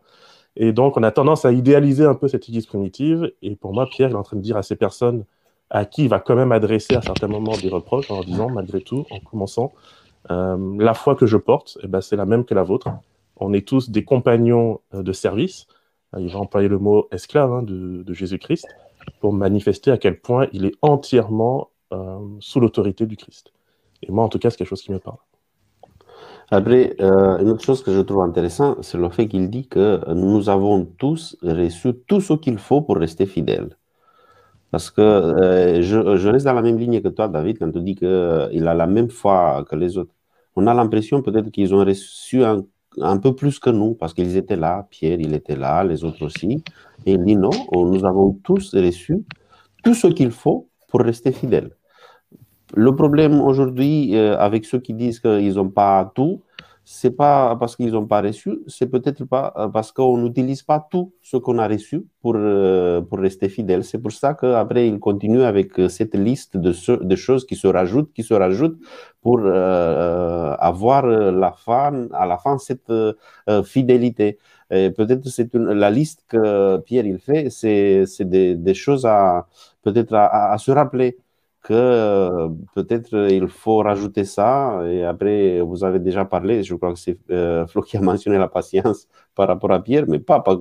Et 0.57 0.73
donc 0.73 0.97
on 0.97 1.03
a 1.03 1.11
tendance 1.11 1.45
à 1.45 1.53
idéaliser 1.53 2.05
un 2.05 2.15
peu 2.15 2.27
cette 2.27 2.49
Église 2.49 2.65
primitive, 2.65 3.31
et 3.41 3.55
pour 3.55 3.73
moi, 3.73 3.87
Pierre 3.89 4.11
est 4.11 4.15
en 4.15 4.23
train 4.23 4.37
de 4.37 4.41
dire 4.41 4.57
à 4.57 4.63
ces 4.63 4.75
personnes 4.75 5.25
à 5.69 5.85
qui 5.85 6.03
il 6.03 6.09
va 6.09 6.19
quand 6.19 6.35
même 6.35 6.51
adresser 6.51 6.95
à 6.95 7.01
certains 7.01 7.27
moments 7.27 7.57
des 7.57 7.69
reproches 7.69 8.11
en 8.11 8.21
disant, 8.21 8.49
malgré 8.49 8.81
tout, 8.81 9.05
en 9.09 9.19
commençant, 9.19 9.73
euh, 10.31 10.75
la 10.79 10.93
foi 10.93 11.15
que 11.15 11.25
je 11.25 11.37
porte, 11.37 11.77
eh 11.83 11.87
ben, 11.87 12.01
c'est 12.01 12.15
la 12.15 12.25
même 12.25 12.45
que 12.45 12.53
la 12.53 12.63
vôtre. 12.63 12.89
On 13.37 13.53
est 13.53 13.67
tous 13.67 13.89
des 13.89 14.03
compagnons 14.03 14.79
euh, 14.93 15.03
de 15.03 15.11
service. 15.11 15.67
Euh, 16.15 16.21
il 16.21 16.31
va 16.31 16.39
employer 16.39 16.67
le 16.67 16.79
mot 16.79 17.07
esclave 17.11 17.51
hein, 17.51 17.63
de, 17.63 18.13
Jésus-Christ 18.13 18.67
pour 19.19 19.33
manifester 19.33 19.91
à 19.91 19.97
quel 19.97 20.19
point 20.19 20.47
il 20.51 20.65
est 20.65 20.75
entièrement 20.81 21.69
sous 22.39 22.59
l'autorité 22.59 23.05
du 23.05 23.15
Christ. 23.15 23.53
Et 24.03 24.11
moi, 24.11 24.25
en 24.25 24.27
tout 24.27 24.37
cas, 24.37 24.49
c'est 24.49 24.57
quelque 24.57 24.67
chose 24.67 24.81
qui 24.81 24.91
me 24.91 24.99
parle. 24.99 25.19
Après, 26.49 26.95
une 26.99 27.47
autre 27.47 27.63
chose 27.63 27.83
que 27.83 27.93
je 27.93 28.01
trouve 28.01 28.21
intéressante, 28.21 28.83
c'est 28.83 28.97
le 28.97 29.07
fait 29.09 29.29
qu'il 29.29 29.49
dit 29.49 29.65
que 29.67 30.01
nous 30.13 30.49
avons 30.49 30.83
tous 30.83 31.37
reçu 31.41 31.93
tout 32.07 32.19
ce 32.19 32.33
qu'il 32.33 32.57
faut 32.57 32.81
pour 32.81 32.97
rester 32.97 33.25
fidèles. 33.27 33.77
Parce 34.71 34.91
que 34.91 35.01
euh, 35.01 35.81
je, 35.81 36.27
reste 36.27 36.45
dans 36.45 36.53
la 36.53 36.61
même 36.61 36.77
ligne 36.77 37.01
que 37.01 37.07
toi, 37.07 37.27
David, 37.27 37.59
quand 37.59 37.71
tu 37.71 37.81
dis 37.81 37.95
qu'il 37.95 38.07
euh, 38.07 38.67
a 38.67 38.73
la 38.73 38.87
même 38.87 39.09
foi 39.09 39.65
que 39.69 39.75
les 39.75 39.97
autres. 39.97 40.13
On 40.55 40.67
a 40.67 40.73
l'impression 40.73 41.21
peut-être 41.21 41.49
qu'ils 41.49 41.73
ont 41.73 41.83
reçu 41.83 42.43
un, 42.43 42.63
un, 43.01 43.17
peu 43.17 43.35
plus 43.35 43.59
que 43.59 43.69
nous, 43.69 43.93
parce 43.93 44.13
qu'ils 44.13 44.37
étaient 44.37 44.55
là, 44.55 44.87
Pierre, 44.89 45.19
il 45.19 45.33
était 45.33 45.55
là, 45.55 45.83
les 45.83 46.03
autres 46.03 46.25
aussi. 46.25 46.63
Et 47.05 47.13
il 47.13 47.23
dit 47.23 47.35
non, 47.35 47.51
nous 47.73 48.05
avons 48.05 48.33
tous 48.43 48.73
reçu 48.75 49.23
tout 49.83 49.93
ce 49.93 50.07
qu'il 50.07 50.31
faut 50.31 50.69
pour 50.87 51.01
rester 51.01 51.31
fidèles. 51.31 51.71
Le 52.73 52.93
problème 52.95 53.39
aujourd'hui, 53.41 54.15
euh, 54.17 54.37
avec 54.37 54.65
ceux 54.65 54.79
qui 54.79 54.93
disent 54.93 55.19
qu'ils 55.19 55.55
n'ont 55.55 55.69
pas 55.69 56.11
tout, 56.15 56.41
c'est 56.87 57.11
pas 57.11 57.55
parce 57.59 57.75
qu'ils 57.75 57.91
n'ont 57.91 58.05
pas 58.05 58.21
reçu, 58.21 58.59
c'est 58.67 58.85
peut-être 58.85 59.25
pas 59.25 59.53
euh, 59.57 59.67
parce 59.67 59.91
qu'on 59.91 60.17
n'utilise 60.19 60.61
pas 60.61 60.79
tout 60.91 61.13
ce 61.23 61.35
qu'on 61.37 61.57
a 61.57 61.67
reçu 61.67 62.05
pour, 62.21 62.35
euh, 62.37 63.01
pour 63.01 63.17
rester 63.19 63.49
fidèle. 63.49 63.83
C'est 63.83 63.97
pour 63.97 64.11
ça 64.11 64.35
qu'après, 64.35 64.87
il 64.87 64.99
continue 64.99 65.41
avec 65.41 65.79
euh, 65.79 65.89
cette 65.89 66.13
liste 66.15 66.57
de, 66.57 66.71
de, 67.03 67.15
choses 67.15 67.45
qui 67.47 67.55
se 67.55 67.67
rajoutent, 67.67 68.13
qui 68.13 68.21
se 68.21 68.35
rajoutent 68.35 68.77
pour 69.21 69.39
avoir 69.47 71.07
la 71.07 71.51
fin, 71.51 72.07
à 72.13 72.27
la 72.27 72.37
fin 72.37 72.59
cette 72.59 72.91
fidélité. 73.63 74.37
Peut-être 74.69 75.27
c'est 75.27 75.51
la 75.55 75.89
liste 75.89 76.23
que 76.27 76.77
Pierre 76.77 77.07
il 77.07 77.17
fait, 77.17 77.49
c'est 77.49 78.05
des, 78.21 78.55
des, 78.55 78.73
choses 78.75 79.05
à 79.07 79.47
peut-être 79.81 80.13
à, 80.13 80.51
à, 80.53 80.57
se 80.59 80.69
rappeler 80.71 81.17
que 81.65 82.47
peut-être 82.75 83.15
il 83.31 83.47
faut 83.47 83.79
rajouter 83.79 84.23
ça. 84.25 84.81
Et 84.87 85.03
après, 85.03 85.61
vous 85.61 85.83
avez 85.83 85.99
déjà 85.99 86.23
parlé, 86.25 86.63
je 86.63 86.75
crois 86.75 86.93
que 86.93 86.99
c'est 86.99 87.17
Flo 87.67 87.81
qui 87.81 87.97
a 87.97 88.01
mentionné 88.11 88.37
la 88.37 88.47
patience 88.47 89.07
par 89.35 89.47
rapport 89.47 89.71
à 89.71 89.81
Pierre, 89.83 90.05
mais 90.07 90.19
pas, 90.19 90.41
pas, 90.41 90.57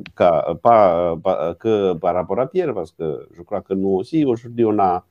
pas, 0.57 1.55
que 1.61 1.93
par 1.95 2.15
rapport 2.15 2.41
à 2.41 2.47
Pierre, 2.49 2.75
parce 2.75 2.93
que 2.93 3.29
je 3.33 3.43
crois 3.43 3.61
que 3.63 3.75
nous 3.75 3.91
aussi, 3.91 4.25
aujourd'hui, 4.25 4.65
on 4.65 4.79
a 4.79 4.97
un 4.97 5.03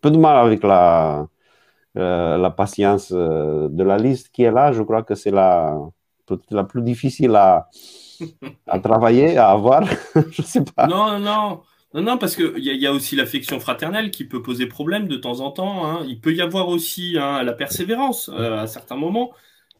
peu 0.00 0.10
de 0.10 0.18
mal 0.18 0.36
avec 0.46 0.62
la, 0.64 1.28
la 1.94 2.50
patience 2.50 3.12
de 3.12 3.82
la 3.84 3.98
liste 3.98 4.30
qui 4.30 4.42
est 4.44 4.50
là. 4.52 4.72
Je 4.72 4.82
crois 4.82 5.02
que 5.02 5.14
c'est 5.14 5.30
la, 5.30 5.78
la 6.50 6.64
plus 6.64 6.82
difficile 6.82 7.36
à, 7.36 7.68
à 8.66 8.78
travailler, 8.80 9.36
à 9.38 9.50
avoir. 9.50 9.82
je 10.30 10.42
sais 10.42 10.64
pas. 10.64 10.86
Non, 10.86 11.18
non. 11.18 11.62
Non, 11.96 12.02
non, 12.02 12.18
parce 12.18 12.36
qu'il 12.36 12.58
y, 12.58 12.76
y, 12.76 12.86
a 12.86 12.92
aussi 12.92 13.16
l'affection 13.16 13.58
fraternelle 13.58 14.10
qui 14.10 14.24
peut 14.24 14.42
poser 14.42 14.66
problème 14.66 15.08
de 15.08 15.16
temps 15.16 15.40
en 15.40 15.50
temps. 15.50 15.86
Hein. 15.86 16.04
Il 16.06 16.20
peut 16.20 16.34
y 16.34 16.42
avoir 16.42 16.68
aussi 16.68 17.16
hein, 17.18 17.42
la 17.42 17.54
persévérance 17.54 18.28
euh, 18.34 18.58
à 18.58 18.66
certains 18.66 18.96
moments, 18.96 19.32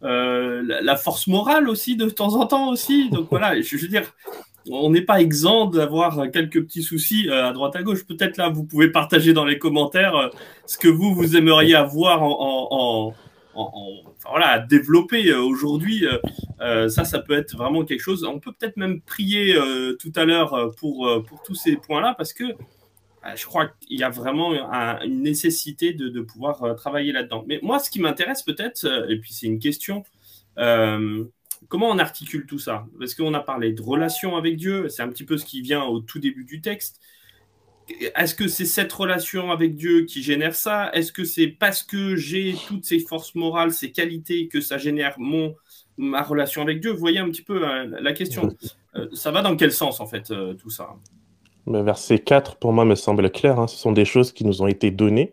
euh, 0.03 0.63
la, 0.67 0.97
force 0.97 1.27
morale 1.27 1.69
aussi 1.69 1.95
de 1.95 2.09
temps 2.09 2.35
en 2.37 2.47
temps 2.47 2.71
aussi. 2.71 3.11
Donc 3.11 3.29
voilà, 3.29 3.61
je, 3.61 3.77
veux 3.77 3.89
dire, 3.89 4.15
on 4.71 4.89
n'est 4.89 5.03
pas 5.03 5.21
exempt 5.21 5.67
d'avoir 5.67 6.31
quelques 6.31 6.63
petits 6.65 6.83
soucis 6.83 7.29
euh, 7.29 7.49
à 7.51 7.53
droite 7.53 7.77
à 7.77 7.83
gauche. 7.83 8.07
Peut-être 8.07 8.39
là, 8.39 8.49
vous 8.49 8.65
pouvez 8.65 8.89
partager 8.91 9.35
dans 9.35 9.45
les 9.45 9.59
commentaires 9.59 10.31
ce 10.65 10.79
que 10.79 10.89
vous, 10.89 11.15
vous 11.15 11.37
aimeriez 11.37 11.75
avoir 11.75 12.23
en 12.23 13.13
voilà, 14.29 14.59
développer 14.59 15.29
euh, 15.29 15.41
aujourd'hui, 15.41 16.07
euh, 16.07 16.19
euh, 16.61 16.89
ça, 16.89 17.05
ça 17.05 17.21
peut 17.21 17.35
être 17.35 17.57
vraiment 17.57 17.85
quelque 17.85 18.01
chose. 18.01 18.25
On 18.25 18.41
peut 18.41 18.53
peut-être 18.53 18.77
même 18.77 19.01
prier 19.01 19.57
tout 19.99 20.13
à 20.17 20.25
l'heure 20.25 20.75
pour, 20.77 21.09
pour 21.27 21.43
tous 21.43 21.55
ces 21.55 21.77
points-là, 21.77 22.15
parce 22.17 22.33
que 22.33 22.45
je 23.35 23.45
crois 23.45 23.67
qu'il 23.67 23.99
y 23.99 24.05
a 24.05 24.09
vraiment 24.09 24.53
une 25.03 25.23
nécessité 25.23 25.93
de, 25.93 26.21
pouvoir 26.21 26.77
travailler 26.77 27.13
là-dedans. 27.13 27.45
Mais 27.47 27.59
moi, 27.63 27.79
ce 27.79 27.91
qui 27.91 28.01
m'intéresse 28.01 28.43
peut-être, 28.43 28.87
et 29.09 29.19
puis 29.19 29.33
c'est 29.33 29.47
une 29.47 29.59
question, 29.59 30.05
comment 30.57 31.91
on 31.91 31.99
articule 31.99 32.47
tout 32.47 32.59
ça? 32.59 32.87
Parce 32.99 33.15
qu'on 33.15 33.35
a 33.35 33.41
parlé 33.41 33.73
de 33.73 33.83
relation 33.83 34.37
avec 34.37 34.57
Dieu, 34.57 34.89
c'est 34.89 35.03
un 35.03 35.09
petit 35.09 35.25
peu 35.25 35.37
ce 35.39 35.45
qui 35.45 35.61
vient 35.61 35.85
au 35.85 36.01
tout 36.01 36.19
début 36.19 36.45
du 36.45 36.61
texte. 36.61 37.01
Est-ce 37.89 38.35
que 38.35 38.49
c'est 38.49 38.65
cette 38.65 38.93
relation 38.93 39.53
avec 39.53 39.77
Dieu 39.77 40.03
qui 40.07 40.23
génère 40.23 40.55
ça? 40.55 40.91
Est-ce 40.93 41.13
que 41.13 41.25
c'est 41.25 41.47
parce 41.47 41.85
que 41.85 42.17
j'ai 42.17 42.57
toutes 42.67 42.85
ces 42.85 42.99
forces 42.99 43.35
morales, 43.35 43.73
ces 43.73 43.93
qualités 43.93 44.49
que 44.49 44.61
ça 44.61 44.77
génère 44.77 45.15
mon 45.19 45.55
ma 45.97 46.23
relation 46.23 46.63
avec 46.63 46.81
Dieu? 46.81 46.91
Vous 46.91 46.99
voyez 46.99 47.21
un 47.21 47.29
petit 47.31 47.43
peu 47.43 47.67
euh, 47.67 47.87
la 48.01 48.13
question. 48.13 48.49
Euh, 48.97 49.07
ça 49.13 49.31
va 49.31 49.43
dans 49.43 49.57
quel 49.57 49.73
sens 49.73 50.01
en 50.01 50.07
fait 50.07 50.31
euh, 50.31 50.55
tout 50.55 50.71
ça? 50.71 50.97
Verset 51.67 52.19
4 52.19 52.57
pour 52.57 52.73
moi 52.73 52.85
me 52.85 52.97
semble 52.97 53.31
clair. 53.31 53.59
Hein. 53.61 53.69
Ce 53.69 53.77
sont 53.77 53.93
des 53.93 54.05
choses 54.05 54.33
qui 54.33 54.45
nous 54.45 54.63
ont 54.63 54.67
été 54.67 54.91
données. 54.91 55.33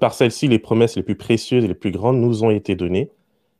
par 0.00 0.14
celles-ci, 0.14 0.48
les 0.48 0.58
promesses 0.58 0.96
les 0.96 1.02
plus 1.02 1.16
précieuses 1.16 1.64
et 1.64 1.68
les 1.68 1.74
plus 1.74 1.90
grandes 1.90 2.18
nous 2.18 2.44
ont 2.44 2.50
été 2.50 2.74
données. 2.74 3.10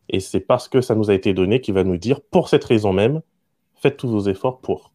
Et 0.09 0.21
c'est 0.21 0.41
parce 0.41 0.69
que 0.69 0.81
ça 0.81 0.95
nous 0.95 1.11
a 1.11 1.15
été 1.15 1.35
donné 1.35 1.61
qu'il 1.61 1.75
va 1.75 1.85
nous 1.85 1.97
dire, 1.97 2.21
pour 2.21 2.49
cette 2.49 2.65
raison 2.65 2.93
même, 2.93 3.23
faites 3.75 3.97
tous 3.97 4.09
vos 4.09 4.29
efforts 4.29 4.61
pour. 4.61 4.94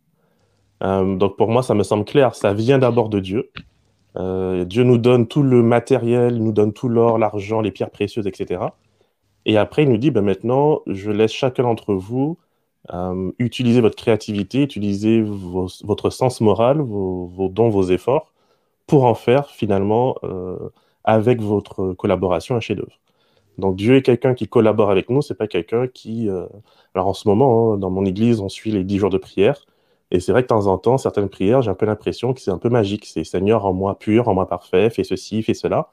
Euh, 0.84 1.16
donc 1.16 1.38
pour 1.38 1.50
moi, 1.50 1.64
ça 1.64 1.74
me 1.74 1.84
semble 1.84 2.06
clair, 2.06 2.36
ça 2.36 2.54
vient 2.54 2.80
d'abord 2.80 3.10
de 3.10 3.20
Dieu. 3.20 3.52
Euh, 4.18 4.66
Dieu 4.66 4.84
nous 4.84 4.98
donne 4.98 5.28
tout 5.28 5.44
le 5.44 5.62
matériel, 5.62 6.38
nous 6.38 6.52
donne 6.52 6.74
tout 6.74 6.90
l'or, 6.90 7.18
l'argent, 7.18 7.62
les 7.62 7.72
pierres 7.72 7.92
précieuses, 7.92 8.28
etc. 8.28 8.62
Et 9.46 9.58
après, 9.58 9.84
il 9.84 9.90
nous 9.90 9.98
dit, 9.98 10.12
ben 10.12 10.22
maintenant, 10.24 10.82
je 10.88 11.12
laisse 11.12 11.32
chacun 11.32 11.64
d'entre 11.64 11.94
vous 11.94 12.38
euh, 12.94 13.32
utiliser 13.40 13.82
votre 13.82 13.96
créativité, 13.96 14.64
utiliser 14.64 15.22
votre 15.22 16.10
sens 16.10 16.42
moral, 16.42 16.82
vos, 16.82 17.50
dons, 17.52 17.70
vos 17.70 17.84
efforts, 17.84 18.34
pour 18.88 19.06
en 19.06 19.16
faire 19.16 19.50
finalement, 19.50 20.16
avec 21.04 21.42
votre 21.42 21.94
collaboration, 21.94 22.56
un 22.56 22.60
chef-d'œuvre. 22.60 23.00
Donc 23.58 23.76
Dieu 23.76 23.96
est 23.96 24.02
quelqu'un 24.02 24.34
qui 24.34 24.48
collabore 24.48 24.90
avec 24.90 25.10
nous, 25.10 25.22
c'est 25.22 25.36
pas 25.36 25.48
quelqu'un 25.48 25.88
qui... 25.88 26.30
Alors 26.96 27.08
en 27.08 27.14
ce 27.14 27.28
moment, 27.28 27.74
hein, 27.74 27.78
dans 27.78 27.92
mon 27.92 28.06
église, 28.06 28.42
on 28.42 28.50
suit 28.50 28.72
les 28.72 28.84
dix 28.84 28.98
jours 28.98 29.12
de 29.12 29.18
prière. 29.18 29.66
Et 30.12 30.20
c'est 30.20 30.32
vrai 30.32 30.42
que 30.42 30.48
de 30.48 30.50
temps 30.50 30.68
en 30.68 30.78
temps, 30.78 30.98
certaines 30.98 31.30
prières, 31.30 31.62
j'ai 31.62 31.70
un 31.70 31.76
peu 31.76 31.86
l'impression 31.86 32.34
que 32.34 32.42
c'est 32.42 32.52
un 32.52 32.58
peu 32.58 32.70
magique. 32.70 33.06
C'est 33.06 33.24
Seigneur, 33.24 33.66
en 33.66 33.74
moi 33.74 33.98
pur, 34.00 34.28
en 34.28 34.34
moi 34.34 34.48
parfait, 34.48 34.90
fais 34.90 35.04
ceci, 35.04 35.44
fais 35.44 35.54
cela. 35.54 35.90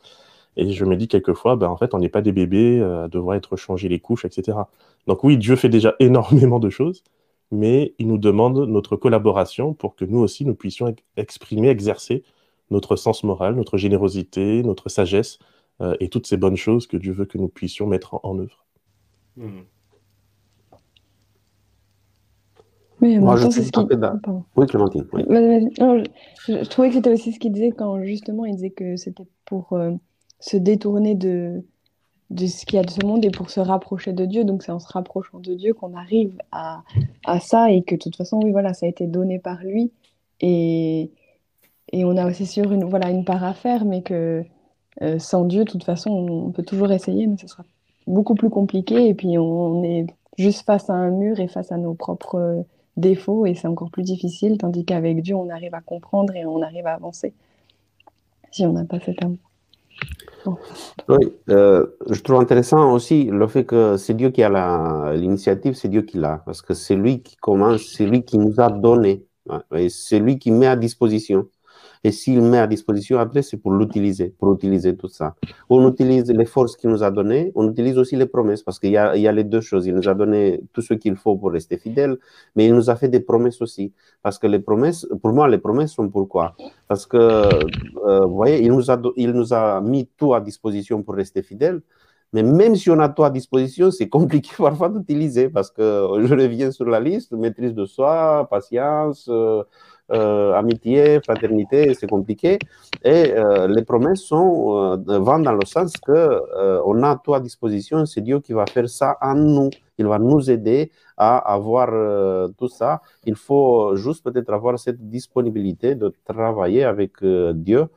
Et 0.57 0.73
je 0.73 0.85
me 0.85 0.97
dis 0.97 1.07
quelquefois, 1.07 1.57
ben, 1.57 1.69
en 1.69 1.77
fait, 1.77 1.95
on 1.95 1.99
n'est 1.99 2.09
pas 2.09 2.23
des 2.23 2.33
bébés 2.33 2.81
euh, 2.81 3.09
devoir 3.09 3.37
être 3.37 3.57
changés 3.57 3.89
les 3.89 4.01
couches, 4.01 4.25
etc. 4.25 4.59
Donc 5.07 5.23
oui, 5.23 5.37
Dieu 5.37 5.57
fait 5.57 5.69
déjà 5.69 5.95
énormément 6.01 6.59
de 6.59 6.71
choses, 6.71 7.05
mais 7.51 7.95
il 7.99 8.09
nous 8.09 8.19
demande 8.19 8.59
notre 8.67 8.97
collaboration 8.97 9.75
pour 9.75 9.95
que 9.97 10.05
nous 10.05 10.19
aussi, 10.19 10.45
nous 10.47 10.55
puissions 10.55 10.95
exprimer, 11.17 11.69
exercer 11.69 12.25
notre 12.71 12.97
sens 12.97 13.23
moral, 13.23 13.55
notre 13.55 13.77
générosité, 13.77 14.63
notre 14.63 14.89
sagesse 14.89 15.39
euh, 15.83 15.95
et 16.01 16.09
toutes 16.09 16.27
ces 16.27 16.37
bonnes 16.37 16.57
choses 16.57 16.87
que 16.87 16.97
Dieu 16.97 17.13
veut 17.13 17.27
que 17.27 17.39
nous 17.39 17.49
puissions 17.49 17.87
mettre 17.87 18.19
en, 18.25 18.39
œuvre. 18.39 18.65
Mmh. 19.37 19.61
Oui, 23.00 23.19
c'est 23.50 23.62
ce 23.62 23.73
qui... 23.73 23.81
Oui, 24.57 24.67
Clémentine. 24.67 25.05
je, 26.49 26.69
trouvais 26.69 26.88
que 26.88 26.95
c'était 26.95 27.12
aussi 27.12 27.33
ce 27.33 27.38
qu'il 27.38 27.53
disait 27.53 27.73
quand 27.73 28.03
justement 28.03 28.45
il 28.45 28.55
disait 28.55 28.71
que 28.71 28.97
c'était 28.97 29.26
pour 29.45 29.73
euh, 29.75 29.93
se 30.41 30.57
détourner 30.57 31.15
de, 31.15 31.62
de 32.31 32.47
ce 32.47 32.65
qu'il 32.67 32.76
y 32.76 32.81
a 32.81 32.85
de 32.85 32.91
ce 32.91 33.05
monde 33.05 33.25
et 33.25 33.31
pour 33.31 33.50
se 33.50 33.61
rapprocher 33.61 34.12
de 34.12 34.25
Dieu. 34.25 34.45
Donc 34.45 34.62
c'est 34.62 34.73
en 34.73 34.79
se 34.79 34.91
rapprochant 34.91 35.38
de 35.38 35.55
Dieu 35.55 35.75
qu'on 35.75 35.95
arrive 35.95 36.38
à, 36.53 36.83
à, 37.25 37.41
ça 37.41 37.71
et 37.71 37.83
que 37.83 37.95
de 37.95 38.00
toute 38.00 38.17
façon, 38.17 38.41
oui, 38.43 38.50
voilà, 38.50 38.75
ça 38.75 38.87
a 38.87 38.88
été 38.88 39.07
donné 39.07 39.38
par 39.38 39.62
lui. 39.62 39.93
Et, 40.41 41.11
et 41.93 42.05
on 42.05 42.17
a 42.17 42.26
aussi 42.26 42.47
sûr 42.47 42.73
une, 42.73 42.85
voilà, 42.85 43.11
une 43.11 43.25
part 43.25 43.45
à 43.45 43.55
faire, 43.55 43.85
mais 43.85 44.03
que 44.03 44.45
euh, 45.03 45.19
sans 45.19 45.45
Dieu, 45.45 45.65
de 45.65 45.71
toute 45.71 45.85
façon, 45.85 46.11
on, 46.11 46.50
peut 46.50 46.62
toujours 46.62 46.91
essayer, 46.91 47.26
mais 47.26 47.37
ce 47.37 47.47
sera 47.47 47.65
beaucoup 48.07 48.35
plus 48.35 48.50
compliqué. 48.50 49.09
Et 49.09 49.15
puis 49.15 49.38
on, 49.38 49.83
est 49.85 50.07
juste 50.38 50.65
face 50.67 50.91
à 50.91 50.95
un 50.95 51.11
mur 51.11 51.41
et 51.41 51.49
face 51.49 51.73
à 51.73 51.76
nos 51.76 51.95
propres 51.95 52.65
défaut 52.97 53.47
et 53.47 53.55
c'est 53.55 53.69
encore 53.69 53.91
plus 53.91 54.03
difficile, 54.03 54.59
tandis 54.59 54.85
qu'avec 54.85 55.23
Dieu, 55.23 55.35
on 55.35 55.50
arrive 55.50 55.75
à 55.75 55.81
comprendre 55.81 56.35
et 56.35 56.45
on 56.47 56.62
arrive 56.62 56.87
à 56.87 56.95
avancer 56.95 57.35
si 58.50 58.65
on 58.65 58.73
n'a 58.73 58.85
pas 58.85 59.00
cet 59.00 59.23
amour. 59.23 59.38
Oui, 61.09 61.33
euh, 61.50 61.87
je 62.09 62.21
trouve 62.21 62.41
intéressant 62.41 62.93
aussi 62.93 63.25
le 63.25 63.47
fait 63.49 63.65
que 63.65 63.97
c'est 63.97 64.15
Dieu 64.15 64.31
qui 64.31 64.43
a 64.43 65.12
l'initiative, 65.15 65.75
c'est 65.75 65.88
Dieu 65.88 66.03
qui 66.03 66.19
l'a, 66.19 66.43
parce 66.47 66.62
que 66.62 66.73
c'est 66.73 66.95
lui 66.95 67.23
qui 67.23 67.37
commence, 67.37 67.83
c'est 67.83 68.07
lui 68.07 68.23
qui 68.25 68.38
nous 68.38 68.61
a 68.61 68.71
donné, 68.71 69.26
c'est 69.88 70.21
lui 70.21 70.38
qui 70.38 70.50
met 70.50 70.67
à 70.67 70.76
disposition. 70.76 71.49
Et 72.05 72.12
s'il 72.12 72.41
met 72.43 72.59
à 72.59 72.67
disposition, 72.67 73.19
après, 73.19 73.43
c'est 73.43 73.57
pour 73.57 73.73
l'utiliser, 73.73 74.35
pour 74.38 74.53
utiliser 74.55 74.97
tout 74.97 75.09
ça. 75.09 75.35
On 75.69 75.88
utilise 75.88 76.31
les 76.31 76.45
forces 76.47 76.76
qu'il 76.76 76.91
nous 76.91 77.03
a 77.03 77.11
données, 77.11 77.53
on 77.55 77.71
utilise 77.71 77.99
aussi 77.99 78.17
les 78.17 78.26
promesses, 78.26 78.62
parce 78.62 78.79
qu'il 78.79 78.91
y, 78.91 78.97
a, 78.97 79.33
les 79.33 79.45
deux 79.45 79.61
choses. 79.61 79.87
Il 79.87 79.95
nous 79.95 80.09
a 80.09 80.15
donné 80.15 80.61
tout 80.73 80.83
ce 80.83 80.95
qu'il 80.95 81.17
faut 81.17 81.37
pour 81.37 81.53
rester 81.53 81.79
fidèle, 81.79 82.17
mais 82.55 82.67
il 82.67 82.75
nous 82.75 82.91
a 82.91 82.97
fait 82.97 83.09
des 83.09 83.21
promesses 83.21 83.61
aussi. 83.62 83.93
Parce 84.23 84.38
que 84.38 84.47
les 84.47 84.61
promesses, 84.61 85.07
pour 85.23 85.33
moi, 85.33 85.49
les 85.49 85.59
promesses 85.59 85.93
sont 85.93 86.09
pourquoi 86.09 86.55
Parce 86.88 87.07
que, 87.07 87.17
euh, 87.17 88.26
vous 88.26 88.35
voyez, 88.35 88.62
il 88.62 88.73
nous, 88.73 88.91
a, 88.91 89.00
il 89.17 89.33
nous 89.33 89.53
a 89.53 89.81
mis 89.81 90.09
tout 90.17 90.35
à 90.35 90.41
disposition 90.41 91.03
pour 91.03 91.15
rester 91.15 91.43
fidèle. 91.43 91.81
Mais 92.33 92.43
même 92.43 92.76
si 92.76 92.91
on 92.91 92.99
a 92.99 93.09
tout 93.09 93.25
à 93.25 93.31
disposition, 93.31 93.91
c'est 93.91 94.09
compliqué 94.09 94.50
parfois 94.59 94.88
d'utiliser 94.88 95.49
parce 95.49 95.71
que 95.71 95.83
je 95.83 96.35
reviens 96.35 96.71
sur 96.71 96.85
la 96.87 97.00
liste, 97.00 97.33
maîtrise 97.33 97.73
de 97.75 97.87
soi, 97.87 98.47
patience, 98.50 99.26
euh, 99.31 99.62
amitié, 100.11 101.21
fraternité, 101.25 101.95
c'est 101.95 102.09
compliqué. 102.09 102.59
Et 103.05 103.33
euh, 103.33 103.69
les 103.69 103.83
promesses 103.83 104.23
sont, 104.23 104.97
euh, 105.09 105.19
vont 105.19 105.39
dans 105.41 105.53
le 105.53 105.65
sens 105.65 105.93
que 105.97 106.41
on 106.85 107.03
a 107.03 107.17
tout 107.17 107.35
à 107.35 107.41
disposition, 107.41 108.07
c'est 108.07 108.21
Dieu 108.21 108.41
qui 108.41 108.53
va 108.53 108.67
faire 108.67 108.89
ça 108.89 109.17
en 109.21 109.35
nous. 109.35 109.71
Il 109.99 110.07
va 110.07 110.19
nous 110.19 110.50
aider 110.50 110.91
à 111.17 111.38
avoir 111.38 111.88
tout 112.59 112.69
ça. 112.69 113.00
Il 113.25 113.35
faut 113.35 113.97
juste 113.97 114.23
peut-être 114.25 114.53
avoir 114.53 114.79
cette 114.79 115.09
disponibilité 115.09 115.95
de 115.95 116.12
travailler 116.26 116.85
avec 116.85 117.12
Dieu 117.25 117.88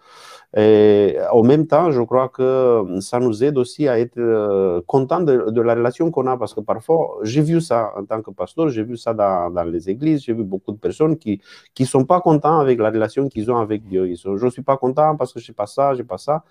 et 0.58 1.18
en 1.32 1.44
même 1.44 1.68
temps, 1.68 1.91
je 1.91 2.01
crois 2.01 2.27
que 2.27 2.84
ça 3.01 3.20
nous 3.20 3.44
aide 3.44 3.56
aussi 3.60 3.88
à 3.88 4.00
être 4.00 4.18
euh, 4.18 4.82
content 4.88 5.22
de, 5.22 5.62
la 5.62 5.75
relation 5.75 6.10
qu'on 6.10 6.25
a, 6.25 6.38
parce 6.38 6.56
que 6.56 6.60
parfois, 6.62 7.20
j'ai 7.22 7.41
vu 7.44 7.62
ça 7.62 7.94
en 7.96 8.03
tant 8.03 8.24
que 8.24 8.32
pasteur, 8.32 8.70
j'ai 8.70 8.82
vu 8.82 8.98
ça 8.98 9.13
dans, 9.13 9.51
les 9.70 9.91
églises, 9.91 10.24
j'ai 10.24 10.34
vu 10.34 10.44
beaucoup 10.44 10.72
de 10.72 10.77
personnes 10.77 11.18
qui 11.18 11.39
qui 11.75 11.86
sont 11.86 12.03
pas 12.03 12.20
contents 12.20 12.60
avec 12.60 12.79
la 12.79 12.89
relation 12.89 13.29
qu'ils 13.29 13.51
ont 13.51 13.58
avec 13.58 13.88
Dieu. 13.88 14.08
Ils 14.10 14.18
sont, 14.18 14.38
je 14.38 14.48
suis 14.48 14.63
pas 14.63 14.77
content 14.77 15.15
parce 15.15 15.34
que 15.34 15.39
je 15.39 15.51
pas 15.51 15.68
ça, 15.68 15.94
j'ai 15.94 16.03
pas 16.03 16.18
ça. 16.18 16.44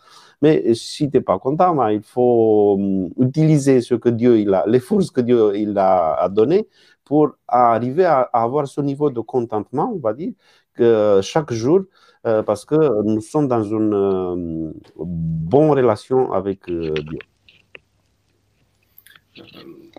Mais 0.43 0.75
si 0.75 1.11
tu 1.11 1.17
n'es 1.17 1.21
pas 1.21 1.39
content, 1.41 1.75
ben, 1.75 1.91
il 1.91 2.03
faut 2.03 2.75
hum, 2.79 3.11
utiliser 3.19 3.81
ce 3.81 3.97
que 3.97 4.09
Dieu 4.11 4.39
il 4.39 4.55
a, 4.55 4.65
les 4.69 4.81
forces 4.81 5.11
que 5.11 5.21
Dieu 5.21 5.38
il 5.55 5.77
a, 5.79 6.29
données 6.29 6.69
pour 7.05 7.31
arriver 7.47 8.05
à, 8.05 8.21
avoir 8.33 8.69
ce 8.69 8.81
niveau 8.81 9.11
de 9.11 9.21
contentement, 9.21 9.93
on 9.95 9.99
va 9.99 10.13
dire, 10.13 10.33
que 10.75 11.21
chaque 11.23 11.53
jour, 11.53 11.81
euh, 12.27 12.43
parce 12.43 12.65
que 12.65 13.03
nous 13.05 13.21
sommes 13.21 13.49
dans 13.49 13.63
une 13.63 13.95
euh, 13.95 14.73
bonne 14.97 15.71
relation 15.71 16.33
avec 16.33 16.69
euh, 16.69 16.93
Dieu. 16.95 17.19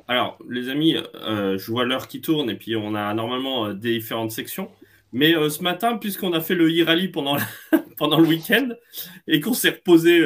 Alors, 0.08 0.38
les 0.50 0.67
amis, 0.69 0.96
je 1.24 1.72
vois 1.72 1.86
l'heure 1.86 2.08
qui 2.08 2.19
tourne 2.19 2.50
et 2.50 2.55
puis 2.55 2.75
on 2.75 2.93
a 2.93 3.13
normalement 3.13 3.74
différentes 3.74 4.31
sections. 4.31 4.69
Mais 5.13 5.34
ce 5.50 5.63
matin, 5.63 5.98
puisqu'on 5.98 6.34
a 6.34 6.41
fait 6.41 6.55
le 6.55 6.67
e-rally 6.67 7.08
pendant, 7.08 7.38
pendant 7.98 8.19
le 8.19 8.27
week-end 8.27 8.69
et 9.27 9.39
qu'on 9.39 9.53
s'est 9.53 9.69
reposé 9.69 10.22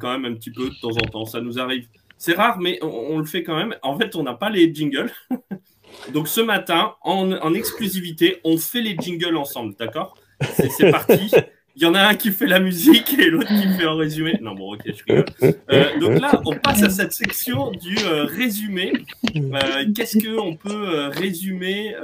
quand 0.00 0.18
même 0.18 0.32
un 0.32 0.34
petit 0.34 0.50
peu 0.50 0.68
de 0.68 0.74
temps 0.80 0.90
en 0.90 1.08
temps, 1.08 1.24
ça 1.26 1.40
nous 1.40 1.60
arrive. 1.60 1.86
C'est 2.18 2.34
rare, 2.34 2.58
mais 2.58 2.78
on, 2.82 3.18
le 3.18 3.24
fait 3.24 3.42
quand 3.42 3.56
même. 3.56 3.74
En 3.82 3.98
fait, 3.98 4.16
on 4.16 4.22
n'a 4.22 4.34
pas 4.34 4.50
les 4.50 4.74
jingles. 4.74 5.12
Donc 6.12 6.28
ce 6.28 6.40
matin, 6.40 6.94
en, 7.02 7.54
exclusivité, 7.54 8.40
on 8.44 8.56
fait 8.58 8.80
les 8.80 8.96
jingles 8.98 9.36
ensemble, 9.36 9.74
d'accord? 9.78 10.16
C'est 10.54 10.90
parti. 10.90 11.30
Il 11.78 11.82
y 11.82 11.86
en 11.86 11.94
a 11.94 12.00
un 12.00 12.14
qui 12.14 12.32
fait 12.32 12.46
la 12.46 12.58
musique 12.58 13.18
et 13.18 13.28
l'autre 13.28 13.48
qui 13.48 13.68
fait 13.76 13.84
un 13.84 13.94
résumé. 13.94 14.38
Non, 14.40 14.54
bon, 14.54 14.74
ok, 14.74 14.80
je 14.86 15.04
rigole. 15.04 15.26
Euh, 15.70 15.98
donc 15.98 16.18
là, 16.20 16.40
on 16.46 16.56
passe 16.56 16.82
à 16.82 16.88
cette 16.88 17.12
section 17.12 17.70
du 17.70 17.98
euh, 17.98 18.24
résumé. 18.24 18.94
Euh, 19.34 19.84
qu'est-ce 19.94 20.18
qu'on 20.18 20.56
peut 20.56 21.08
résumer 21.08 21.94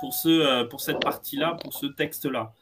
pour 0.00 0.80
cette 0.80 1.00
partie-là, 1.00 1.56
pour 1.60 1.74
ce 1.74 1.86
texte-là? 1.86 2.52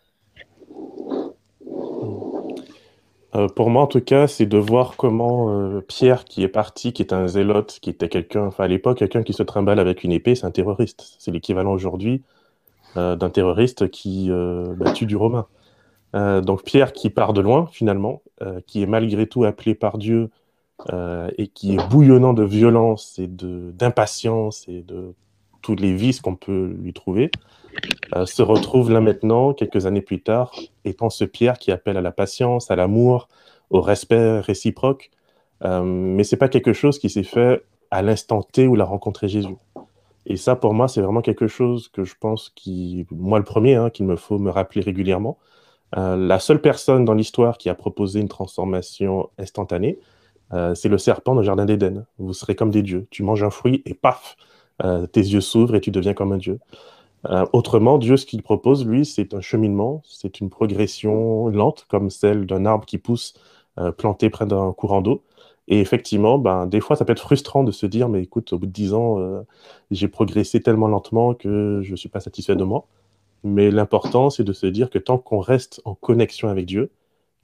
Pour 3.54 3.70
moi, 3.70 3.82
en 3.82 3.86
tout 3.86 4.00
cas, 4.00 4.26
c'est 4.26 4.46
de 4.46 4.58
voir 4.58 4.96
comment 4.96 5.80
Pierre, 5.88 6.24
qui 6.24 6.42
est 6.42 6.48
parti, 6.48 6.92
qui 6.92 7.02
est 7.02 7.12
un 7.12 7.26
zélote, 7.26 7.78
qui 7.80 7.90
était 7.90 8.08
quelqu'un, 8.08 8.46
enfin 8.46 8.64
à 8.64 8.68
l'époque, 8.68 8.98
quelqu'un 8.98 9.22
qui 9.22 9.32
se 9.32 9.42
trimballe 9.42 9.78
avec 9.78 10.04
une 10.04 10.12
épée, 10.12 10.34
c'est 10.34 10.46
un 10.46 10.50
terroriste. 10.50 11.16
C'est 11.18 11.30
l'équivalent 11.30 11.72
aujourd'hui 11.72 12.22
d'un 12.94 13.30
terroriste 13.30 13.90
qui 13.90 14.30
bah, 14.30 14.92
tue 14.92 15.06
du 15.06 15.16
Romain. 15.16 15.46
Euh, 16.16 16.40
donc 16.40 16.62
Pierre 16.64 16.92
qui 16.92 17.10
part 17.10 17.32
de 17.32 17.40
loin 17.40 17.68
finalement, 17.72 18.22
euh, 18.42 18.60
qui 18.66 18.82
est 18.82 18.86
malgré 18.86 19.26
tout 19.26 19.44
appelé 19.44 19.74
par 19.74 19.98
Dieu 19.98 20.30
euh, 20.92 21.30
et 21.36 21.48
qui 21.48 21.74
est 21.74 21.88
bouillonnant 21.88 22.32
de 22.32 22.44
violence 22.44 23.18
et 23.18 23.26
d'impatience 23.28 24.64
et 24.68 24.82
de 24.82 25.14
tous 25.62 25.74
les 25.74 25.94
vices 25.94 26.20
qu'on 26.20 26.36
peut 26.36 26.74
lui 26.80 26.92
trouver, 26.92 27.30
se 28.24 28.42
retrouve 28.42 28.90
là 28.90 29.00
maintenant, 29.00 29.52
quelques 29.52 29.86
années 29.86 30.00
plus 30.00 30.22
tard, 30.22 30.52
étant 30.84 31.10
ce 31.10 31.24
Pierre 31.24 31.58
qui 31.58 31.72
appelle 31.72 31.96
à 31.96 32.00
la 32.02 32.12
patience, 32.12 32.70
à 32.70 32.76
l'amour, 32.76 33.28
au 33.70 33.80
respect 33.80 34.40
réciproque. 34.40 35.10
mais 35.62 36.24
c'est 36.24 36.36
pas 36.36 36.48
quelque 36.48 36.72
chose 36.72 36.98
qui 36.98 37.10
s'est 37.10 37.22
fait 37.22 37.62
à 37.90 38.02
l'instant 38.02 38.42
T 38.42 38.66
où 38.66 38.74
il 38.74 38.80
a 38.80 38.84
rencontré 38.84 39.28
Jésus. 39.28 39.56
Et 40.26 40.36
ça, 40.36 40.56
pour 40.56 40.74
moi, 40.74 40.88
c'est 40.88 41.00
vraiment 41.00 41.22
quelque 41.22 41.46
chose 41.46 41.88
que 41.88 42.04
je 42.04 42.14
pense 42.18 42.50
qui, 42.54 43.06
moi 43.12 43.38
le 43.38 43.44
premier, 43.44 43.76
hein, 43.76 43.90
qu'il 43.90 44.06
me 44.06 44.16
faut 44.16 44.38
me 44.38 44.50
rappeler 44.50 44.82
régulièrement. 44.82 45.38
Euh, 45.96 46.16
la 46.16 46.40
seule 46.40 46.60
personne 46.60 47.04
dans 47.04 47.14
l'histoire 47.14 47.58
qui 47.58 47.68
a 47.68 47.74
proposé 47.74 48.20
une 48.20 48.28
transformation 48.28 49.30
instantanée, 49.38 50.00
euh, 50.52 50.74
c'est 50.74 50.88
le 50.88 50.98
serpent 50.98 51.34
dans 51.34 51.40
le 51.40 51.46
Jardin 51.46 51.64
d'Éden. 51.64 52.06
Vous 52.18 52.32
serez 52.32 52.56
comme 52.56 52.70
des 52.70 52.82
dieux. 52.82 53.06
Tu 53.10 53.22
manges 53.22 53.44
un 53.44 53.50
fruit 53.50 53.82
et 53.86 53.94
paf, 53.94 54.36
euh, 54.82 55.06
tes 55.06 55.20
yeux 55.20 55.40
s'ouvrent 55.40 55.76
et 55.76 55.80
tu 55.80 55.92
deviens 55.92 56.14
comme 56.14 56.32
un 56.32 56.38
dieu. 56.38 56.58
Autrement, 57.52 57.98
Dieu, 57.98 58.16
ce 58.16 58.26
qu'il 58.26 58.42
propose, 58.42 58.86
lui, 58.86 59.04
c'est 59.04 59.34
un 59.34 59.40
cheminement, 59.40 60.02
c'est 60.04 60.40
une 60.40 60.50
progression 60.50 61.48
lente, 61.48 61.86
comme 61.88 62.10
celle 62.10 62.46
d'un 62.46 62.66
arbre 62.66 62.86
qui 62.86 62.98
pousse 62.98 63.34
planté 63.98 64.30
près 64.30 64.46
d'un 64.46 64.72
courant 64.72 65.02
d'eau. 65.02 65.22
Et 65.68 65.80
effectivement, 65.80 66.38
ben, 66.38 66.66
des 66.66 66.80
fois, 66.80 66.96
ça 66.96 67.04
peut 67.04 67.12
être 67.12 67.20
frustrant 67.20 67.64
de 67.64 67.72
se 67.72 67.86
dire, 67.86 68.08
mais 68.08 68.22
écoute, 68.22 68.52
au 68.52 68.58
bout 68.58 68.66
de 68.66 68.72
dix 68.72 68.94
ans, 68.94 69.18
j'ai 69.90 70.08
progressé 70.08 70.60
tellement 70.60 70.88
lentement 70.88 71.34
que 71.34 71.80
je 71.82 71.90
ne 71.90 71.96
suis 71.96 72.08
pas 72.08 72.20
satisfait 72.20 72.56
de 72.56 72.64
moi. 72.64 72.86
Mais 73.44 73.70
l'important, 73.70 74.30
c'est 74.30 74.44
de 74.44 74.52
se 74.52 74.66
dire 74.66 74.90
que 74.90 74.98
tant 74.98 75.18
qu'on 75.18 75.40
reste 75.40 75.80
en 75.84 75.94
connexion 75.94 76.48
avec 76.48 76.66
Dieu, 76.66 76.90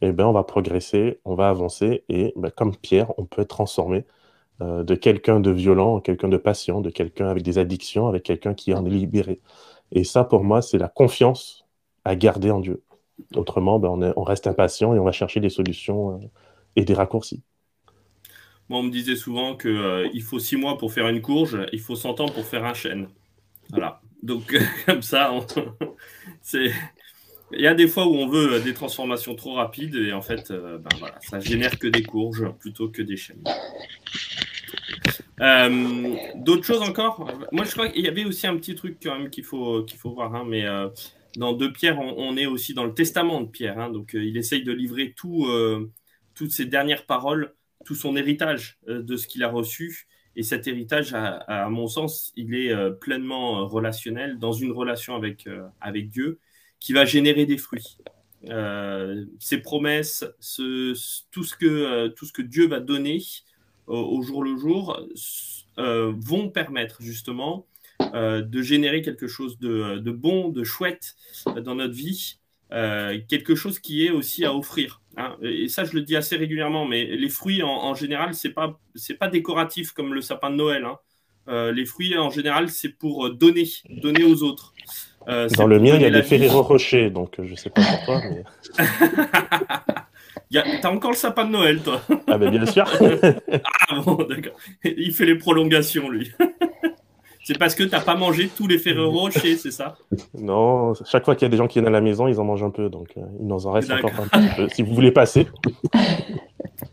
eh 0.03 0.13
ben, 0.13 0.27
on 0.27 0.33
va 0.33 0.43
progresser, 0.45 1.21
on 1.25 1.35
va 1.37 1.49
avancer, 1.49 2.05
et 2.09 2.33
ben, 2.37 2.51
comme 2.51 2.77
Pierre, 2.77 3.13
on 3.19 3.25
peut 3.25 3.43
être 3.43 3.49
transformé 3.49 4.05
euh, 4.61 4.83
de 4.85 4.95
quelqu'un 4.97 5.41
de 5.41 5.51
violent 5.51 5.95
en 5.97 6.01
quelqu'un 6.01 6.29
de 6.29 6.37
patient, 6.37 6.81
de 6.81 6.91
quelqu'un 6.91 7.29
avec 7.29 7.43
des 7.45 7.59
addictions, 7.59 8.09
avec 8.09 8.25
quelqu'un 8.25 8.55
qui 8.55 8.75
en 8.75 8.85
est 8.85 8.91
libéré. 8.91 9.41
Et 9.93 10.05
ça, 10.05 10.25
pour 10.25 10.43
moi, 10.43 10.63
c'est 10.63 10.79
la 10.79 10.89
confiance 10.89 11.65
à 12.05 12.17
garder 12.17 12.51
en 12.51 12.61
Dieu. 12.61 12.83
Autrement, 13.35 13.79
ben, 13.79 14.13
on, 14.17 14.23
reste 14.23 14.47
impatient 14.47 14.95
et 14.95 14.99
on 14.99 15.05
va 15.05 15.13
chercher 15.13 15.39
des 15.39 15.51
solutions 15.51 16.17
euh, 16.17 16.27
et 16.77 16.85
des 16.85 16.95
raccourcis. 16.95 17.43
Moi, 18.69 18.81
on 18.81 18.85
me 18.85 18.91
disait 18.91 19.17
souvent 19.17 19.57
qu'il 19.57 19.71
euh, 19.71 20.21
faut 20.23 20.39
six 20.39 20.57
mois 20.57 20.79
pour 20.79 20.93
faire 20.93 21.09
une 21.09 21.21
courge, 21.21 21.59
il 21.73 21.81
faut 21.81 21.95
100 21.95 22.21
ans 22.21 22.29
pour 22.29 22.45
faire 22.45 22.65
un 22.65 22.75
chêne. 22.75 23.09
Voilà. 23.71 24.01
Donc, 24.23 24.57
comme 24.87 25.03
ça, 25.03 25.33
c'est. 26.41 26.73
Il 27.55 27.61
y 27.61 27.67
a 27.67 27.75
des 27.75 27.87
fois 27.87 28.07
où 28.07 28.15
on 28.15 28.29
veut 28.29 28.61
des 28.61 28.73
transformations 28.73 29.35
trop 29.35 29.53
rapides 29.53 29.95
et 29.95 30.15
en 30.15 30.23
fait, 30.23 30.51
euh, 30.51 30.79
ben 30.79 31.07
ça 31.21 31.39
génère 31.39 31.79
que 31.79 31.87
des 31.87 32.03
courges 32.03 32.51
plutôt 32.59 32.89
que 32.89 33.03
des 33.03 33.19
chaînes. 33.19 33.45
Euh, 35.41 36.15
d'autres 36.37 36.65
choses 36.65 36.83
encore? 36.83 37.31
Moi, 37.53 37.65
je 37.65 37.73
crois 37.73 37.89
qu'il 37.89 38.05
y 38.05 38.09
avait 38.09 38.25
aussi 38.25 38.47
un 38.47 38.57
petit 38.57 38.75
truc 38.75 38.99
quand 39.03 39.19
même 39.19 39.31
qu'il 39.31 39.45
faut, 39.45 39.83
qu'il 39.85 39.99
faut 39.99 40.13
voir. 40.13 40.35
Hein, 40.35 40.45
mais 40.47 40.65
euh, 40.65 40.89
dans 41.37 41.53
Deux 41.53 41.73
Pierre, 41.73 41.99
on, 41.99 42.37
est 42.37 42.47
aussi 42.47 42.75
dans 42.75 42.85
le 42.85 42.95
testament 42.95 43.41
de 43.41 43.49
Pierre. 43.49 43.79
Hein, 43.79 43.91
donc, 43.91 44.11
il 44.15 44.37
essaye 44.37 44.63
de 44.63 44.73
livrer 44.73 45.15
tout, 45.17 45.49
toutes 46.35 46.51
ses 46.51 46.67
dernières 46.67 47.07
paroles, 47.07 47.55
tout 47.85 47.95
son 47.95 48.17
héritage 48.17 48.79
de 48.87 49.17
ce 49.17 49.27
qu'il 49.27 49.43
a 49.43 49.49
reçu. 49.49 50.07
Et 50.35 50.43
cet 50.43 50.67
héritage, 50.67 51.13
à, 51.15 51.69
mon 51.69 51.87
sens, 51.87 52.33
il 52.37 52.55
est 52.55 52.73
euh, 52.73 52.91
pleinement 52.91 53.61
euh, 53.61 53.65
relationnel, 53.65 54.39
dans 54.39 54.53
une 54.53 54.73
relation 54.73 55.15
avec, 55.15 55.47
euh, 55.47 55.67
avec 55.81 56.09
Dieu, 56.09 56.39
qui 56.81 56.93
va 56.93 57.05
générer 57.05 57.45
des 57.47 57.59
fruits. 57.59 57.99
ces 59.39 59.59
promesses, 59.59 60.25
tout, 60.41 61.45
ce 61.45 61.55
que, 61.55 62.09
tout 62.09 62.27
ce 62.27 62.33
que 62.33 62.43
Dieu 62.43 62.67
va 62.67 62.81
donner 62.81 63.21
au 63.93 64.23
jour 64.23 64.43
le 64.43 64.57
jour, 64.57 65.01
vont 65.77 66.49
permettre 66.49 67.03
justement 67.03 67.67
de 68.01 68.63
générer 68.63 69.03
quelque 69.03 69.29
chose 69.29 69.59
de, 69.59 69.99
de, 69.99 70.11
bon, 70.11 70.49
de 70.49 70.65
chouette 70.65 71.15
dans 71.47 71.75
notre 71.75 71.95
vie, 71.95 72.39
quelque 72.71 73.55
chose 73.55 73.79
qui 73.79 74.07
est 74.07 74.11
aussi 74.11 74.45
à 74.45 74.55
offrir. 74.55 75.03
Hein, 75.17 75.37
et 75.43 75.69
ça, 75.69 75.85
je 75.85 75.93
le 75.95 76.03
dis 76.03 76.17
assez 76.17 76.37
régulièrement, 76.37 76.87
mais 76.87 77.05
les 77.05 77.29
fruits, 77.29 77.63
en, 77.63 77.95
général, 77.95 78.35
c'est 78.35 78.51
pas 78.51 78.79
c'est 78.95 79.15
pas 79.15 79.29
décoratif 79.29 79.93
comme 79.93 80.15
le 80.15 80.23
sapin 80.23 80.51
de 80.51 80.57
Noël. 80.57 80.85
Hein. 80.85 80.99
Euh, 81.49 81.73
les 81.73 81.85
fruits, 81.85 82.17
en 82.17 82.31
général, 82.31 82.69
c'est 82.71 82.89
pour 82.89 83.27
euh, 83.27 83.31
donner, 83.31 83.65
donner 83.91 84.25
aux 84.25 84.43
autres. 84.43 84.75
Euh, 85.29 85.49
Dans 85.57 85.67
le 85.67 85.79
mien, 85.79 85.97
il 85.97 86.03
y 86.03 86.07
a 86.07 86.11
des 86.11 86.23
Ferrero 86.23 86.63
Rocher, 86.63 87.11
donc 87.11 87.35
je 87.43 87.55
sais 87.55 87.71
pas 87.71 87.83
pourquoi. 87.83 88.23
Mais... 88.31 88.45
T'as 90.53 90.91
encore 90.91 91.13
le 91.13 91.17
sapin 91.17 91.45
de 91.45 91.51
Noël, 91.51 91.81
toi 91.83 92.01
Ah, 92.27 92.39
ben 92.39 92.51
bien 92.51 92.67
sûr. 92.67 92.85
ah 93.89 94.01
bon, 94.05 94.15
d'accord. 94.29 94.53
Il 94.85 95.13
fait 95.13 95.27
les 95.27 95.37
prolongations, 95.37 96.09
lui. 96.09 96.31
C'est 97.45 97.59
parce 97.59 97.75
que 97.75 97.83
tu 97.83 97.91
n'as 97.91 98.01
pas 98.01 98.15
mangé 98.15 98.49
tous 98.49 98.69
les 98.69 98.79
Ferrero 98.79 99.11
Rocher, 99.11 99.57
c'est 99.57 99.73
ça? 99.73 99.97
Non, 100.39 100.95
chaque 101.05 101.25
fois 101.25 101.35
qu'il 101.35 101.45
y 101.45 101.47
a 101.47 101.49
des 101.49 101.57
gens 101.57 101.67
qui 101.67 101.81
viennent 101.81 101.89
à 101.89 101.91
la 101.91 102.01
maison, 102.01 102.29
ils 102.29 102.39
en 102.39 102.45
mangent 102.45 102.63
un 102.63 102.71
peu, 102.71 102.89
donc 102.89 103.09
euh, 103.17 103.23
il 103.41 103.49
nous 103.49 103.67
en 103.67 103.73
reste 103.73 103.91
encore 103.91 104.13
un 104.33 104.39
petit 104.39 104.55
peu. 104.55 104.69
Si 104.69 104.83
vous 104.83 104.95
voulez 104.95 105.13
passer. 105.13 105.49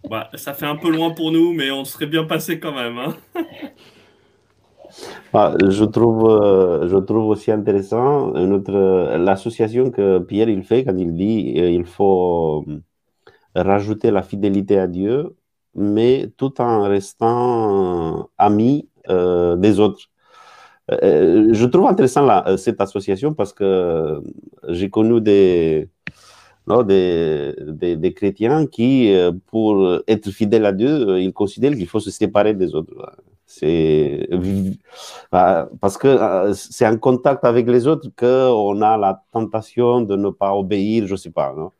Bah, 0.09 0.29
ça 0.33 0.53
fait 0.53 0.65
un 0.65 0.75
peu 0.75 0.89
loin 0.89 1.11
pour 1.11 1.31
nous, 1.31 1.53
mais 1.53 1.69
on 1.69 1.83
serait 1.83 2.07
bien 2.07 2.23
passé 2.23 2.59
quand 2.59 2.73
même. 2.73 2.97
Hein. 2.97 3.15
Ah, 5.33 5.53
je, 5.67 5.83
trouve, 5.83 6.27
euh, 6.29 6.87
je 6.89 6.97
trouve 6.97 7.27
aussi 7.27 7.51
intéressant 7.51 8.31
l'association 8.33 9.91
que 9.91 10.17
Pierre 10.19 10.49
il 10.49 10.63
fait 10.63 10.83
quand 10.83 10.97
il 10.97 11.13
dit 11.13 11.53
qu'il 11.53 11.81
euh, 11.81 11.85
faut 11.85 12.65
rajouter 13.55 14.11
la 14.11 14.23
fidélité 14.23 14.79
à 14.79 14.87
Dieu, 14.87 15.35
mais 15.75 16.29
tout 16.37 16.61
en 16.61 16.83
restant 16.83 18.29
ami 18.37 18.89
des 19.07 19.79
autres. 19.79 20.09
Euh, 21.03 21.49
je 21.53 21.65
trouve 21.65 21.87
intéressant 21.87 22.27
euh, 22.29 22.57
cette 22.57 22.81
association 22.81 23.33
parce 23.33 23.53
que 23.53 24.21
j'ai 24.69 24.89
connu 24.89 25.21
des, 25.21 25.89
des, 26.67 27.95
des, 27.95 28.13
chrétiens 28.13 28.65
qui, 28.65 29.13
euh, 29.13 29.31
pour 29.47 30.01
être 30.07 30.31
fidèles 30.31 30.65
à 30.65 30.71
Dieu, 30.71 31.19
ils 31.19 31.33
considèrent 31.33 31.73
qu'il 31.73 31.87
faut 31.87 31.99
se 31.99 32.11
séparer 32.11 32.53
des 32.53 32.73
autres. 32.75 32.93
C'est 33.45 34.29
parce 35.31 35.97
que 35.97 36.53
c'est 36.53 36.87
en 36.87 36.97
contact 36.97 37.43
avec 37.45 37.67
les 37.67 37.87
autres 37.87 38.09
qu'on 38.15 38.81
a 38.81 38.97
la 38.97 39.23
tentation 39.31 40.01
de 40.01 40.15
ne 40.15 40.29
pas 40.29 40.53
obéir, 40.55 41.07
je 41.07 41.13
ne 41.13 41.17
sais 41.17 41.31
pas. 41.31 41.53
Non? 41.55 41.71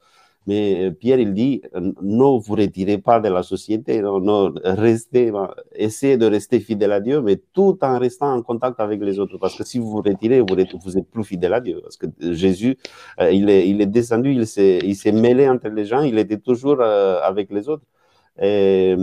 Mais 0.50 0.88
euh, 0.88 0.92
Pierre, 0.92 1.20
il 1.20 1.34
dit, 1.36 1.62
euh, 1.76 1.92
ne 2.02 2.40
vous 2.46 2.56
retirez 2.56 2.98
pas 2.98 3.20
de 3.20 3.30
la 3.30 3.44
société, 3.44 4.02
non, 4.02 4.52
restez, 4.64 5.32
essayez 5.76 6.18
de 6.18 6.26
rester 6.26 6.60
fidèle 6.60 6.92
à 6.92 7.00
Dieu, 7.00 7.22
mais 7.22 7.36
tout 7.54 7.78
en 7.84 8.00
restant 8.00 8.34
en 8.36 8.42
contact 8.42 8.80
avec 8.80 9.00
les 9.04 9.20
autres. 9.20 9.38
Parce 9.38 9.56
que 9.56 9.64
si 9.64 9.78
vous 9.78 9.90
vous 9.92 10.02
retirez, 10.02 10.40
vous 10.42 10.56
vous 10.84 10.98
êtes 10.98 11.10
plus 11.12 11.24
fidèle 11.24 11.54
à 11.54 11.62
Dieu. 11.62 11.78
Parce 11.84 11.98
que 11.98 12.08
Jésus, 12.34 12.78
euh, 13.22 13.30
il, 13.32 13.48
est, 13.48 13.70
il 13.70 13.80
est 13.80 13.86
descendu, 13.86 14.32
il 14.34 14.48
s'est, 14.48 15.12
mêlé 15.12 15.48
entre 15.48 15.68
les 15.70 15.86
gens, 15.86 16.02
il 16.02 16.18
était 16.18 16.40
toujours 16.40 16.82
avec 16.82 17.52
les 17.52 17.70
autres. 17.70 17.86
Et, 18.42 18.96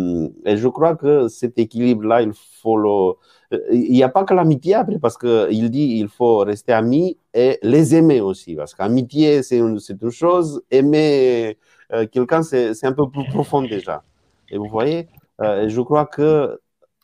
je 0.63 0.69
crois 0.69 0.97
que 0.97 1.29
cet 1.29 1.59
équilibre-là, 1.61 2.23
il 2.23 2.33
faut 2.61 2.77
le, 2.77 3.13
il 3.51 3.93
n'y 3.93 4.03
a 4.03 4.09
pas 4.09 4.25
que 4.25 4.35
l'amitié 4.35 4.75
après, 4.75 4.99
parce 4.99 5.17
qu'il 5.17 5.71
dit 5.71 5.99
il 5.99 6.09
faut 6.09 6.39
rester 6.39 6.73
amis 6.73 7.17
et 7.35 7.59
les 7.63 7.95
aimer 7.95 8.21
aussi. 8.21 8.55
Parce 8.55 8.75
qu'amitié, 8.75 9.43
c'est 9.43 9.59
une, 9.59 9.79
une, 9.79 10.11
chose, 10.11 10.63
aimer 10.71 11.59
euh, 11.93 12.07
quelqu'un, 12.07 12.43
c'est 12.43 12.85
un 12.85 12.93
peu 12.93 13.09
plus 13.09 13.25
profond 13.29 13.63
déjà. 13.63 14.03
Et 14.51 14.59
vous 14.59 14.69
voyez, 14.69 15.09
euh, 15.41 15.69
je 15.69 15.81
crois 15.81 16.07
que 16.07 16.61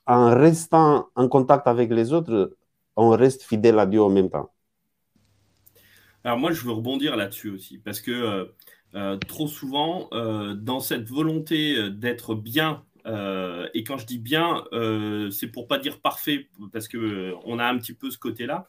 en 0.07 0.35
restant 0.35 1.09
en 1.15 1.29
contact 1.29 1.67
avec 1.67 1.91
les 1.91 2.13
autres, 2.13 2.57
on 2.97 3.11
reste 3.11 3.43
fidèle 3.43 3.79
à 3.79 3.87
Dieu 3.87 4.03
en 4.03 4.11
même 4.11 4.31
temps. 4.31 4.51
Alors 6.25 6.39
moi, 6.39 6.53
je 6.53 6.65
veux 6.65 6.73
rebondir 6.73 7.17
là-dessus 7.17 7.51
aussi, 7.51 7.79
parce 7.79 8.01
que 8.01 8.53
trop 9.27 9.47
souvent, 9.47 10.09
dans 10.57 10.81
cette 10.81 11.09
volonté 11.09 11.91
d'être 11.91 12.35
bien, 12.35 12.83
et 13.07 13.85
quand 13.85 13.99
je 13.99 14.07
dis 14.07 14.19
bien, 14.19 14.65
c'est 15.31 15.49
pour 15.49 15.67
pas 15.67 15.79
dire 15.79 16.01
parfait, 16.01 16.49
parce 16.73 16.89
que 16.89 17.35
on 17.45 17.59
a 17.59 17.67
un 17.67 17.79
petit 17.79 17.95
peu 17.95 18.11
ce 18.11 18.19
côté-là. 18.19 18.69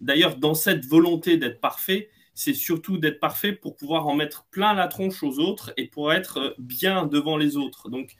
D'ailleurs, 0.00 0.36
dans 0.36 0.54
cette 0.54 0.86
volonté 0.86 1.36
d'être 1.38 1.60
parfait, 1.60 2.10
c'est 2.34 2.54
surtout 2.54 2.98
d'être 2.98 3.20
parfait 3.20 3.52
pour 3.52 3.76
pouvoir 3.76 4.06
en 4.08 4.14
mettre 4.14 4.44
plein 4.50 4.74
la 4.74 4.88
tronche 4.88 5.22
aux 5.22 5.38
autres 5.38 5.72
et 5.76 5.86
pour 5.86 6.12
être 6.12 6.54
bien 6.58 7.06
devant 7.06 7.36
les 7.36 7.56
autres. 7.56 7.88
Donc, 7.88 8.16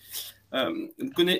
euh, 0.54 0.72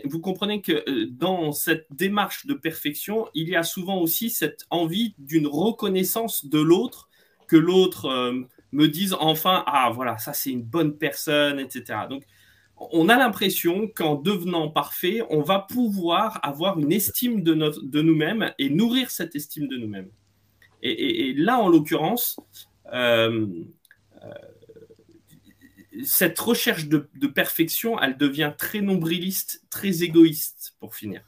vous, 0.04 0.20
comprenez 0.20 0.60
que 0.60 0.72
euh, 0.72 1.06
dans 1.08 1.52
cette 1.52 1.86
démarche 1.90 2.46
de 2.46 2.54
perfection, 2.54 3.28
il 3.32 3.48
y 3.48 3.54
a 3.54 3.62
souvent 3.62 3.98
aussi 3.98 4.28
cette 4.28 4.66
envie 4.70 5.14
d'une 5.18 5.46
reconnaissance 5.46 6.46
de 6.46 6.58
l'autre, 6.58 7.08
que 7.46 7.56
l'autre 7.56 8.06
euh, 8.06 8.42
me 8.72 8.88
dise 8.88 9.14
enfin, 9.20 9.62
ah 9.66 9.90
voilà, 9.94 10.18
ça 10.18 10.32
c'est 10.32 10.50
une 10.50 10.64
bonne 10.64 10.98
personne, 10.98 11.60
etc. 11.60 12.00
Donc, 12.10 12.24
on 12.76 13.08
a 13.08 13.16
l'impression 13.16 13.88
qu'en 13.88 14.16
devenant 14.16 14.68
parfait, 14.68 15.22
on 15.30 15.42
va 15.42 15.60
pouvoir 15.60 16.40
avoir 16.42 16.78
une 16.78 16.92
estime 16.92 17.42
de, 17.42 17.54
nous-mêmes 18.02 18.52
et 18.58 18.68
nourrir 18.68 19.10
cette 19.10 19.36
estime 19.36 19.68
de 19.68 19.76
nous-mêmes. 19.76 20.10
Et, 20.82 21.32
là, 21.34 21.58
en 21.58 21.68
l'occurrence, 21.68 22.38
cette 26.04 26.38
recherche 26.38 26.88
de, 26.88 27.26
perfection, 27.26 27.98
elle 28.00 28.16
devient 28.16 28.52
très 28.56 28.80
nombriliste, 28.80 29.64
très 29.70 30.02
égoïste, 30.02 30.76
pour 30.80 30.94
finir. 30.94 31.22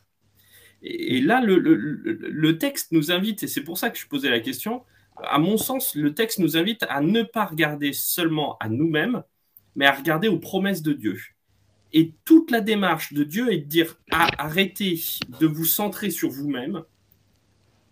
Et, 0.82 1.20
là, 1.20 1.40
le, 1.40 2.59
texte 2.59 2.92
nous 2.92 3.11
invite, 3.11 3.44
et 3.44 3.46
c'est 3.46 3.62
pour 3.62 3.78
ça 3.78 3.90
que 3.90 3.98
je 3.98 4.06
posais 4.06 4.30
la 4.30 4.40
question, 4.40 4.82
à 5.22 5.38
mon 5.38 5.56
sens, 5.56 5.94
le 5.94 6.12
texte 6.12 6.38
nous 6.38 6.56
invite 6.56 6.85
à 6.88 7.00
ne 7.00 7.22
pas 7.22 7.46
regarder 7.46 7.92
seulement 7.92 8.59
à 8.59 8.68
nous-mêmes, 8.68 9.22
mais 9.74 9.87
à 9.87 9.92
regarder 9.92 10.28
aux 10.28 10.38
promesses 10.38 10.82
de 10.82 10.92
Dieu. 10.92 11.18
Et 11.92 12.12
toute 12.25 12.51
la 12.51 12.61
démarche 12.61 13.12
de 13.12 13.25
Dieu 13.25 13.53
est 13.53 13.59
de 13.59 13.64
dire 13.64 13.99
arrêtez 14.11 15.01
de 15.40 15.46
vous 15.46 15.64
centrer 15.64 16.11
sur 16.11 16.31
vous-même. 16.31 16.83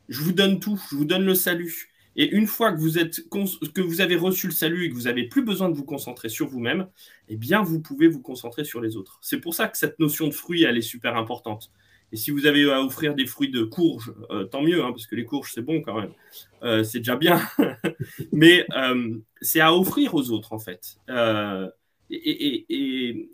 Je 0.09 0.21
vous 0.23 0.33
donne 0.33 0.61
tout, 0.61 0.79
je 0.91 0.97
vous 0.97 1.05
donne 1.05 1.25
le 1.25 1.35
salut. 1.35 1.91
Et 2.17 2.31
une 2.31 2.47
fois 2.47 2.73
que 2.73 2.81
vous, 2.81 2.99
êtes, 2.99 3.29
que 3.29 3.81
vous 3.81 4.01
avez 4.01 4.17
reçu 4.17 4.47
le 4.47 4.53
salut 4.53 4.85
et 4.85 4.91
que 4.91 4.95
vous 4.95 5.03
n'avez 5.03 5.25
plus 5.25 5.43
besoin 5.43 5.69
de 5.69 5.75
vous 5.75 5.85
concentrer 5.85 6.29
sur 6.29 6.47
vous-même, 6.47 6.87
eh 7.29 7.37
bien, 7.37 7.63
vous 7.63 7.81
pouvez 7.81 8.07
vous 8.07 8.21
concentrer 8.21 8.65
sur 8.65 8.81
les 8.81 8.97
autres. 8.97 9.19
C'est 9.21 9.41
pour 9.41 9.55
ça 9.55 9.67
que 9.69 9.77
cette 9.77 9.99
notion 9.99 10.29
de 10.29 10.33
fruit, 10.33 10.63
elle 10.63 10.79
est 10.79 10.83
super 10.83 11.17
importante. 11.17 11.73
Et 12.13 12.17
si 12.17 12.31
vous 12.31 12.47
avez 12.47 12.71
à 12.71 12.81
offrir 12.81 13.17
des 13.17 13.27
fruits 13.27 13.51
de 13.51 13.65
courge, 13.65 14.15
euh, 14.31 14.45
tant 14.45 14.63
mieux, 14.63 14.85
hein, 14.85 14.93
parce 14.93 15.07
que 15.07 15.17
les 15.17 15.25
courges, 15.25 15.51
c'est 15.53 15.63
bon 15.63 15.83
quand 15.83 16.01
même. 16.01 16.13
Euh, 16.63 16.85
c'est 16.85 16.99
déjà 16.99 17.17
bien. 17.17 17.43
Mais 18.33 18.65
euh, 18.77 19.19
c'est 19.41 19.61
à 19.61 19.75
offrir 19.75 20.15
aux 20.15 20.31
autres, 20.31 20.53
en 20.53 20.61
fait. 20.61 20.99
Et, 22.11 23.29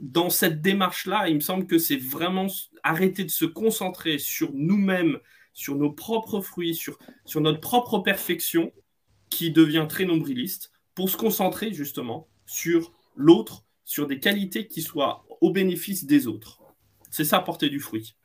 dans 0.00 0.30
cette 0.30 0.60
démarche-là, 0.60 1.28
il 1.28 1.36
me 1.36 1.40
semble 1.40 1.66
que 1.66 1.78
c'est 1.78 1.96
vraiment 1.96 2.46
arrêter 2.82 3.24
de 3.24 3.30
se 3.30 3.44
concentrer 3.44 4.18
sur 4.18 4.50
nous-mêmes 4.52 5.18
sur 5.56 5.74
nos 5.74 5.90
propres 5.90 6.42
fruits, 6.42 6.74
sur, 6.74 6.98
sur 7.24 7.40
notre 7.40 7.60
propre 7.60 7.98
perfection, 8.00 8.72
qui 9.30 9.50
devient 9.50 9.86
très 9.88 10.04
nombriliste, 10.04 10.70
pour 10.94 11.08
se 11.08 11.16
concentrer 11.16 11.72
justement 11.72 12.28
sur 12.44 12.92
l'autre, 13.16 13.64
sur 13.84 14.06
des 14.06 14.20
qualités 14.20 14.66
qui 14.68 14.82
soient 14.82 15.24
au 15.40 15.50
bénéfice 15.50 16.04
des 16.04 16.26
autres. 16.26 16.60
C'est 17.10 17.24
ça, 17.24 17.40
porter 17.40 17.70
du 17.70 17.80
fruit. 17.80 18.16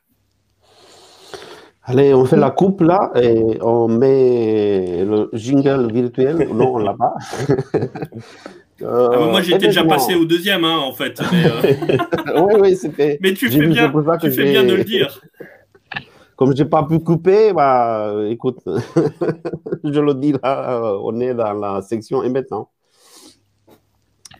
Allez, 1.84 2.12
on 2.12 2.26
fait 2.26 2.36
la 2.36 2.50
coupe 2.50 2.82
là 2.82 3.10
et 3.16 3.58
on 3.62 3.88
met 3.88 5.02
le 5.04 5.30
jingle 5.32 5.90
virtuel. 5.90 6.48
Non, 6.52 6.76
on 6.76 6.84
Ah, 8.84 9.28
moi, 9.30 9.42
j'étais 9.42 9.66
déjà 9.66 9.84
passé 9.84 10.14
au 10.14 10.24
deuxième, 10.24 10.64
hein, 10.64 10.78
en 10.78 10.92
fait. 10.92 11.20
Mais, 11.32 11.44
euh, 11.46 12.42
oui, 12.42 12.54
oui, 12.60 12.76
c'était. 12.76 13.18
Mais 13.20 13.34
tu 13.34 13.50
fais 13.50 13.66
bien, 13.66 13.92
tu 14.20 14.30
fais 14.30 14.44
bien 14.44 14.64
de 14.64 14.74
le 14.74 14.84
dire. 14.84 15.20
Comme 16.36 16.56
je 16.56 16.62
n'ai 16.62 16.68
pas 16.68 16.82
pu 16.84 16.98
couper, 16.98 17.52
bah, 17.52 18.14
écoute, 18.28 18.58
je 19.84 20.00
le 20.00 20.14
dis 20.14 20.32
là, 20.32 20.82
euh, 20.82 20.98
on 21.04 21.20
est 21.20 21.34
dans 21.34 21.52
la 21.52 21.82
section 21.82 22.22
et 22.24 22.30
maintenant, 22.30 22.70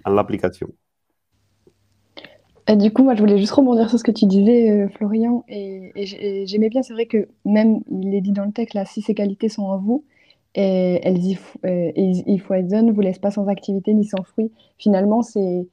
dans 0.05 0.13
l'application. 0.13 0.69
du 2.69 2.93
coup, 2.93 3.05
moi, 3.05 3.15
je 3.15 3.21
voulais 3.21 3.39
juste 3.39 3.53
rebondir 3.53 3.89
sur 3.89 3.99
ce 3.99 4.05
que 4.05 4.11
tu 4.11 4.27
disais, 4.27 4.71
euh, 4.71 4.89
Florian, 4.97 5.45
et, 5.49 5.93
j'aimais 6.47 6.71
bien, 6.71 6.83
c'est 6.83 6.95
vrai 6.95 7.07
que 7.07 7.29
même, 7.45 7.81
il 7.91 8.15
est 8.15 8.21
dit 8.21 8.33
dans 8.33 8.47
le 8.47 8.53
texte, 8.53 8.75
là, 8.75 8.85
si 8.85 9.01
ces 9.03 9.15
qualités 9.15 9.49
sont 9.49 9.63
en 9.63 9.79
vous, 9.79 10.05
et 10.55 11.01
elles 11.03 11.25
y, 11.25 11.39
euh, 11.65 11.93
il 11.97 12.37
ne 12.37 12.93
vous 12.93 13.01
laisse 13.01 13.19
pas 13.19 13.31
sans 13.31 13.49
activité 13.49 13.95
ni 13.95 14.05
sans 14.05 14.23
fruit. 14.23 14.51
Finalement, 14.79 15.23
c'est, 15.23 15.67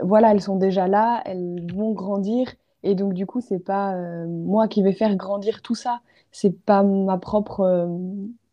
voilà, 0.00 0.32
elles 0.32 0.40
sont 0.40 0.56
déjà 0.56 0.88
là, 0.88 1.22
elles 1.26 1.66
vont 1.74 1.92
grandir, 1.92 2.54
et 2.84 2.94
donc, 2.94 3.14
du 3.14 3.26
coup, 3.26 3.40
c'est 3.40 3.58
pas 3.58 3.94
euh, 3.94 4.26
moi 4.28 4.68
qui 4.68 4.82
vais 4.82 4.92
faire 4.92 5.16
grandir 5.16 5.62
tout 5.62 5.74
ça. 5.74 6.00
C'est 6.30 6.56
pas 6.64 6.82
ma 6.82 7.16
propre 7.16 7.60
euh, 7.60 7.88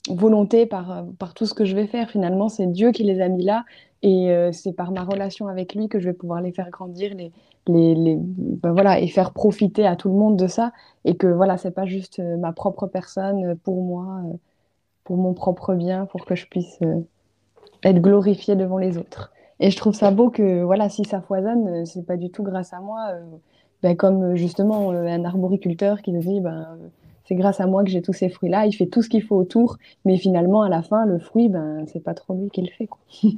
volonté 0.10 0.66
par, 0.66 0.92
euh, 0.92 1.04
par 1.20 1.34
tout 1.34 1.46
ce 1.46 1.54
que 1.54 1.66
je 1.66 1.76
vais 1.76 1.86
faire. 1.86 2.10
Finalement, 2.10 2.48
c'est 2.48 2.66
Dieu 2.66 2.92
qui 2.92 3.04
les 3.04 3.22
a 3.22 3.28
mis 3.28 3.44
là. 3.44 3.66
Et 4.04 4.34
c'est 4.52 4.74
par 4.74 4.92
ma 4.92 5.04
relation 5.04 5.48
avec 5.48 5.76
lui 5.76 5.88
que 5.88 6.00
je 6.00 6.10
vais 6.10 6.14
pouvoir 6.14 6.42
les 6.42 6.52
faire 6.52 6.72
grandir, 6.72 7.14
les, 7.14 7.32
les, 7.68 7.94
les 7.94 8.18
ben 8.18 8.72
voilà, 8.72 9.00
et 9.00 9.08
faire 9.08 9.32
profiter 9.32 9.86
à 9.86 9.96
tout 9.96 10.10
le 10.10 10.16
monde 10.16 10.38
de 10.38 10.48
ça. 10.48 10.72
Et 11.06 11.16
que 11.16 11.28
voilà, 11.28 11.58
c'est 11.58 11.70
pas 11.70 11.86
juste 11.86 12.20
ma 12.20 12.52
propre 12.52 12.88
personne 12.88 13.56
pour 13.58 13.84
moi, 13.84 14.24
pour 15.04 15.18
mon 15.18 15.34
propre 15.34 15.74
bien, 15.74 16.06
pour 16.06 16.26
que 16.26 16.36
je 16.36 16.48
puisse 16.48 16.80
être 17.84 18.02
glorifié 18.02 18.56
devant 18.56 18.78
les 18.78 18.98
autres. 18.98 19.32
Et 19.60 19.70
je 19.72 19.78
trouve 19.78 19.94
ça 19.94 20.12
beau 20.12 20.30
que 20.30 20.64
voilà, 20.64 20.90
si 20.90 21.06
ça 21.06 21.22
foisonne, 21.22 21.86
c'est 21.86 22.06
pas 22.06 22.18
du 22.18 22.30
tout 22.30 22.44
grâce 22.44 22.74
à 22.74 22.80
moi 22.80 23.14
ben, 23.84 23.96
comme 23.96 24.24
euh, 24.24 24.36
justement 24.36 24.92
euh, 24.92 25.06
un 25.06 25.26
arboriculteur 25.26 26.02
qui 26.02 26.12
nous 26.12 26.22
dit 26.22 26.40
ben, 26.40 26.78
c'est 27.26 27.36
grâce 27.36 27.60
à 27.60 27.68
moi 27.68 27.84
que 27.84 27.90
j'ai 27.90 28.02
tous 28.02 28.14
ces 28.14 28.30
fruits-là, 28.30 28.66
il 28.66 28.74
fait 28.74 28.88
tout 28.88 29.02
ce 29.02 29.10
qu'il 29.10 29.24
faut 29.24 29.36
autour, 29.36 29.78
mais 30.06 30.18
finalement, 30.18 30.62
à 30.62 30.70
la 30.70 30.82
fin, 30.82 31.06
le 31.06 31.20
fruit, 31.20 31.50
ben, 31.50 31.86
c'est 31.88 32.04
pas 32.04 32.14
trop 32.14 32.34
lui 32.34 32.50
qui 32.50 32.62
le 32.62 32.70
fait. 32.70 32.88
Quoi. 32.88 33.00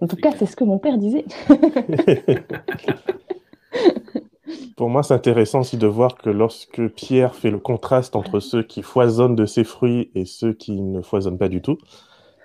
en 0.00 0.06
tout 0.06 0.16
cas, 0.16 0.32
c'est 0.36 0.46
ce 0.46 0.56
que 0.56 0.64
mon 0.64 0.78
père 0.78 0.98
disait. 0.98 1.24
Pour 4.76 4.88
moi, 4.88 5.02
c'est 5.02 5.14
intéressant 5.14 5.60
aussi 5.60 5.76
de 5.76 5.86
voir 5.86 6.16
que 6.16 6.30
lorsque 6.30 6.88
Pierre 6.88 7.34
fait 7.34 7.50
le 7.50 7.58
contraste 7.58 8.16
entre 8.16 8.40
ceux 8.40 8.62
qui 8.62 8.82
foisonnent 8.82 9.36
de 9.36 9.46
ses 9.46 9.64
fruits 9.64 10.10
et 10.14 10.24
ceux 10.24 10.52
qui 10.52 10.80
ne 10.80 11.02
foisonnent 11.02 11.38
pas 11.38 11.48
du 11.48 11.62
tout, 11.62 11.78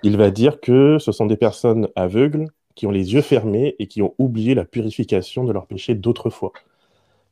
il 0.02 0.16
va 0.16 0.30
dire 0.30 0.60
que 0.60 0.98
ce 0.98 1.12
sont 1.12 1.26
des 1.26 1.36
personnes 1.36 1.88
aveugles 1.96 2.46
qui 2.74 2.86
ont 2.86 2.90
les 2.90 3.14
yeux 3.14 3.22
fermés 3.22 3.74
et 3.78 3.88
qui 3.88 4.02
ont 4.02 4.14
oublié 4.18 4.54
la 4.54 4.64
purification 4.64 5.44
de 5.44 5.52
leurs 5.52 5.66
péchés 5.66 5.94
d'autrefois. 5.94 6.52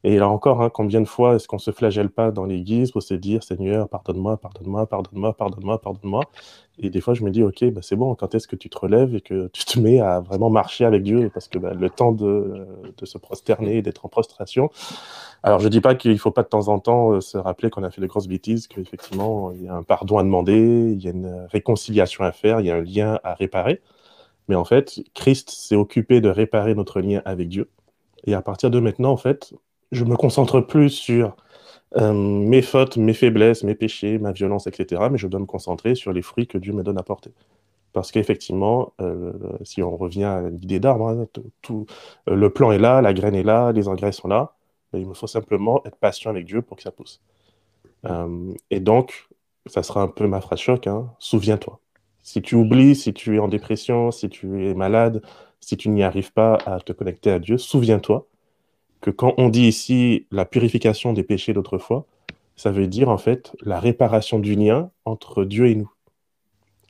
Et 0.06 0.18
là 0.18 0.28
encore, 0.28 0.62
hein, 0.62 0.70
combien 0.70 1.00
de 1.00 1.08
fois 1.08 1.34
est-ce 1.34 1.48
qu'on 1.48 1.58
se 1.58 1.72
flagelle 1.72 2.10
pas 2.10 2.30
dans 2.30 2.44
l'église 2.44 2.92
pour 2.92 3.02
se 3.02 3.12
dire 3.12 3.42
Seigneur, 3.42 3.88
pardonne-moi, 3.88 4.36
pardonne-moi, 4.36 4.86
pardonne-moi, 4.86 5.36
pardonne-moi, 5.36 5.80
pardonne-moi 5.80 6.22
Et 6.78 6.90
des 6.90 7.00
fois, 7.00 7.14
je 7.14 7.24
me 7.24 7.30
dis 7.30 7.42
Ok, 7.42 7.64
bah, 7.72 7.80
c'est 7.82 7.96
bon, 7.96 8.14
quand 8.14 8.32
est-ce 8.36 8.46
que 8.46 8.54
tu 8.54 8.70
te 8.70 8.78
relèves 8.78 9.16
et 9.16 9.20
que 9.20 9.48
tu 9.48 9.64
te 9.64 9.80
mets 9.80 9.98
à 9.98 10.20
vraiment 10.20 10.48
marcher 10.48 10.84
avec 10.84 11.02
Dieu? 11.02 11.28
Parce 11.34 11.48
que 11.48 11.58
bah, 11.58 11.74
le 11.74 11.90
temps 11.90 12.12
de, 12.12 12.68
se 13.02 13.18
prosterner, 13.18 13.82
d'être 13.82 14.06
en 14.06 14.08
prostration. 14.08 14.70
Alors, 15.42 15.58
je 15.58 15.66
dis 15.68 15.80
pas 15.80 15.96
qu'il 15.96 16.16
faut 16.20 16.30
pas 16.30 16.44
de 16.44 16.48
temps 16.48 16.68
en 16.68 16.78
temps 16.78 17.14
euh, 17.14 17.20
se 17.20 17.36
rappeler 17.36 17.70
qu'on 17.70 17.82
a 17.82 17.90
fait 17.90 18.00
de 18.00 18.06
grosses 18.06 18.28
bêtises, 18.28 18.68
qu'effectivement, 18.68 19.50
il 19.50 19.64
y 19.64 19.68
a 19.68 19.74
un 19.74 19.82
pardon 19.82 20.18
à 20.18 20.22
demander, 20.22 20.92
il 20.92 21.02
y 21.02 21.08
a 21.08 21.10
une 21.10 21.48
réconciliation 21.50 22.22
à 22.22 22.30
faire, 22.30 22.60
il 22.60 22.66
y 22.66 22.70
a 22.70 22.76
un 22.76 22.80
lien 22.80 23.18
à 23.24 23.34
réparer. 23.34 23.82
Mais 24.48 24.54
en 24.54 24.64
fait, 24.64 25.00
Christ 25.14 25.50
s'est 25.50 25.74
occupé 25.74 26.20
de 26.20 26.28
réparer 26.28 26.76
notre 26.76 27.00
lien 27.00 27.22
avec 27.24 27.48
Dieu. 27.48 27.68
Et 28.26 28.34
à 28.34 28.42
partir 28.42 28.70
de 28.70 28.80
maintenant, 28.80 29.10
en 29.12 29.16
fait, 29.16 29.54
je 29.92 30.04
me 30.04 30.16
concentre 30.16 30.60
plus 30.60 30.90
sur 30.90 31.36
euh, 31.96 32.12
mes 32.12 32.62
fautes, 32.62 32.96
mes 32.96 33.14
faiblesses, 33.14 33.62
mes 33.64 33.74
péchés, 33.74 34.18
ma 34.18 34.32
violence, 34.32 34.66
etc. 34.66 35.02
Mais 35.10 35.18
je 35.18 35.28
dois 35.28 35.40
me 35.40 35.46
concentrer 35.46 35.94
sur 35.94 36.12
les 36.12 36.22
fruits 36.22 36.46
que 36.46 36.58
Dieu 36.58 36.72
me 36.72 36.82
donne 36.82 36.98
à 36.98 37.02
porter. 37.02 37.32
Parce 37.92 38.12
qu'effectivement, 38.12 38.92
euh, 39.00 39.32
si 39.64 39.82
on 39.82 39.96
revient 39.96 40.24
à 40.24 40.42
l'idée 40.50 40.80
d'arbre, 40.80 41.08
hein, 41.08 41.26
tout, 41.62 41.86
euh, 42.28 42.36
le 42.36 42.50
plan 42.50 42.72
est 42.72 42.78
là, 42.78 43.00
la 43.00 43.14
graine 43.14 43.34
est 43.34 43.42
là, 43.42 43.72
les 43.72 43.88
engrais 43.88 44.12
sont 44.12 44.28
là. 44.28 44.54
Mais 44.92 45.00
il 45.00 45.06
me 45.08 45.14
faut 45.14 45.26
simplement 45.26 45.82
être 45.86 45.96
patient 45.96 46.30
avec 46.30 46.44
Dieu 46.46 46.62
pour 46.62 46.76
que 46.76 46.82
ça 46.82 46.90
pousse. 46.90 47.22
et 48.70 48.80
donc, 48.80 49.28
ça 49.66 49.82
sera 49.82 50.02
un 50.02 50.08
peu 50.08 50.26
ma 50.28 50.40
phrase 50.40 50.60
choc, 50.60 50.86
hein, 50.86 51.10
souviens-toi. 51.18 51.80
Si 52.22 52.42
tu 52.42 52.54
oublies, 52.54 52.94
si 52.94 53.12
tu 53.14 53.36
es 53.36 53.38
en 53.40 53.48
dépression, 53.48 54.10
si 54.12 54.28
tu 54.28 54.66
es 54.66 54.74
malade, 54.74 55.22
si 55.60 55.76
tu 55.76 55.88
n'y 55.88 56.02
arrives 56.04 56.32
pas 56.32 56.58
à 56.66 56.80
te 56.80 56.92
connecter 56.92 57.30
à 57.32 57.38
Dieu, 57.40 57.58
souviens-toi 57.58 58.28
que 59.00 59.10
quand 59.10 59.34
on 59.38 59.48
dit 59.48 59.66
ici 59.66 60.26
la 60.30 60.44
purification 60.44 61.12
des 61.12 61.22
péchés 61.22 61.52
d'autrefois, 61.52 62.06
ça 62.56 62.70
veut 62.70 62.86
dire 62.86 63.08
en 63.08 63.18
fait 63.18 63.54
la 63.62 63.78
réparation 63.78 64.38
du 64.38 64.54
lien 64.54 64.90
entre 65.04 65.44
Dieu 65.44 65.68
et 65.68 65.74
nous. 65.74 65.90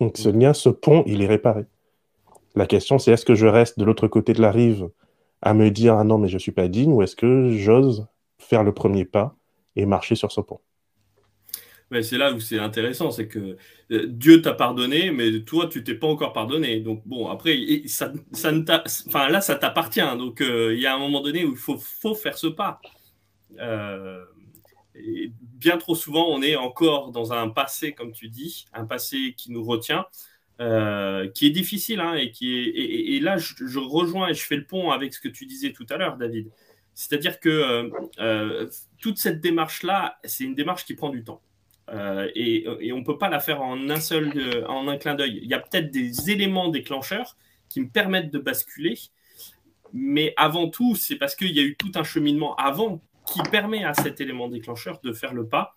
Donc 0.01 0.17
ce 0.17 0.29
lien, 0.29 0.53
ce 0.53 0.69
pont, 0.69 1.03
il 1.07 1.23
est 1.23 1.27
réparé. 1.27 1.65
La 2.55 2.67
question, 2.67 2.99
c'est 2.99 3.13
est-ce 3.13 3.25
que 3.25 3.35
je 3.35 3.47
reste 3.47 3.79
de 3.79 3.85
l'autre 3.85 4.09
côté 4.09 4.33
de 4.33 4.41
la 4.41 4.51
rive 4.51 4.89
à 5.43 5.53
me 5.55 5.71
dire 5.71 5.97
ah 5.97 6.05
non 6.05 6.19
mais 6.19 6.29
je 6.29 6.39
suis 6.39 6.53
pas 6.53 6.69
digne 6.69 6.93
ou 6.93 7.03
est-ce 7.03 7.17
que 7.17 7.51
j'ose 7.51 8.07
faire 8.39 8.63
le 8.63 8.73
premier 8.73 9.05
pas 9.05 9.37
et 9.75 9.87
marcher 9.87 10.15
sur 10.15 10.33
ce 10.33 10.41
pont? 10.41 10.61
Mais 11.91 12.03
c'est 12.03 12.19
là 12.19 12.33
où 12.33 12.41
c'est 12.41 12.59
intéressant, 12.59 13.13
c'est 13.13 13.29
que 13.29 13.57
euh, 13.93 14.07
Dieu 14.09 14.43
t'a 14.43 14.53
pardonné, 14.53 15.13
mais 15.13 15.41
toi, 15.43 15.69
tu 15.69 15.85
t'es 15.85 15.95
pas 15.95 16.09
encore 16.09 16.33
pardonné. 16.33 16.81
Donc 16.81 17.03
bon, 17.07 17.29
après, 17.29 17.83
ça, 17.87 18.13
ça 18.33 18.51
ne 18.51 18.65
enfin 19.07 19.29
là, 19.29 19.41
ça 19.41 19.55
t'appartient. 19.55 20.01
Donc 20.19 20.41
euh, 20.41 20.75
il 20.75 20.81
y 20.81 20.87
a 20.87 20.95
un 20.95 20.99
moment 20.99 21.21
donné 21.21 21.45
où 21.45 21.53
il 21.53 21.57
faut, 21.57 21.79
faut 21.79 22.15
faire 22.15 22.37
ce 22.39 22.49
pas. 22.49 22.81
Euh, 23.61 24.25
bien 24.95 25.79
trop 25.79 25.95
souvent, 25.95 26.27
on 26.29 26.43
est 26.43 26.57
encore 26.57 27.13
dans 27.13 27.33
un 27.33 27.49
passé, 27.49 27.93
comme 27.93 28.13
tu 28.13 28.29
dis, 28.29 28.67
un 28.73 28.85
passé 28.85 29.35
qui 29.37 29.53
nous 29.53 29.63
retient, 29.63 30.07
qui 30.59 31.47
est 31.47 31.51
difficile, 31.51 32.01
hein, 32.01 32.15
et 32.15 32.33
qui 32.33 32.57
est. 32.57 33.17
Et, 33.17 33.21
là, 33.21 33.37
je, 33.39 33.79
rejoins 33.79 34.29
et 34.29 34.35
je 34.35 34.43
fais 34.43 34.57
le 34.57 34.67
pont 34.67 34.91
avec 34.91 35.15
ce 35.15 35.21
que 35.21 35.29
tu 35.29 35.47
disais 35.47 35.73
tout 35.73 35.87
à 35.91 35.99
l'heure, 35.99 36.17
David. 36.17 36.51
C'est-à-dire 36.95 37.39
que 37.41 37.91
toute 38.99 39.19
cette 39.19 39.41
démarche-là, 39.41 40.19
c'est 40.25 40.45
une 40.45 40.55
démarche 40.55 40.85
qui 40.85 40.95
prend 40.95 41.11
du 41.11 41.23
temps. 41.23 41.43
Euh, 41.91 42.29
et, 42.35 42.67
on 42.93 42.99
ne 42.99 43.05
peut 43.05 43.19
pas 43.19 43.29
la 43.29 43.41
faire 43.41 43.63
en 43.63 43.89
un 43.89 44.01
seul, 44.01 44.33
euh, 44.37 44.67
en 44.67 44.89
un 44.89 44.97
clin 44.97 45.15
d'œil. 45.15 45.39
Il 45.43 45.49
y 45.49 45.55
a 45.55 45.61
peut-être 45.61 45.91
des 45.91 46.31
éléments 46.31 46.69
déclencheurs 46.69 47.37
qui 47.69 47.81
me 47.81 47.89
permettent 47.89 48.33
de 48.33 48.39
basculer, 48.39 48.99
mais 49.93 50.35
avant 50.37 50.69
tout, 50.69 50.97
c'est 50.97 51.17
parce 51.17 51.35
qu'il 51.37 51.55
y 51.55 51.61
a 51.61 51.63
eu 51.63 51.77
tout 51.77 51.93
un 51.95 52.05
cheminement 52.05 52.57
avant 52.57 53.01
qui 53.27 53.41
permet 53.51 53.85
à 53.85 53.95
cet 53.95 54.21
élément 54.21 54.49
déclencheur 54.49 55.01
de 55.03 55.13
faire 55.13 55.35
le 55.35 55.47
pas. 55.47 55.77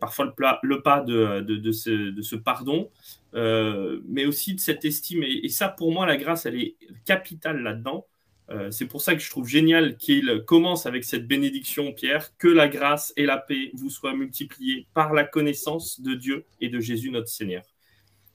parfois 0.00 0.34
le, 0.62 0.82
pas 0.82 1.00
de, 1.00 1.40
de, 1.40 1.72
ce, 1.72 2.36
pardon, 2.36 2.90
euh, 3.34 4.00
mais 4.06 4.24
aussi 4.24 4.54
de 4.54 4.60
cette 4.60 4.84
estime. 4.84 5.22
et, 5.22 5.48
ça, 5.48 5.68
pour 5.68 5.92
moi, 5.92 6.06
la 6.06 6.16
grâce, 6.16 6.46
elle 6.46 6.60
est 6.60 6.76
capitale 7.04 7.62
là-dedans. 7.62 8.06
Euh, 8.50 8.70
c'est 8.70 8.86
pour 8.86 9.00
ça 9.00 9.14
que 9.14 9.22
je 9.22 9.30
trouve 9.30 9.48
génial 9.48 9.96
qu'il 9.96 10.42
commence 10.46 10.86
avec 10.86 11.04
cette 11.04 11.26
bénédiction, 11.26 11.92
Pierre, 11.92 12.36
que 12.36 12.48
la 12.48 12.68
grâce 12.68 13.12
et 13.16 13.24
la 13.24 13.38
paix 13.38 13.70
vous 13.74 13.90
soient 13.90 14.14
multipliées 14.14 14.86
par 14.92 15.14
la 15.14 15.24
connaissance 15.24 16.00
de 16.00 16.14
Dieu 16.14 16.44
et 16.60 16.68
de 16.68 16.78
Jésus 16.80 17.10
notre 17.10 17.28
Seigneur. 17.28 17.62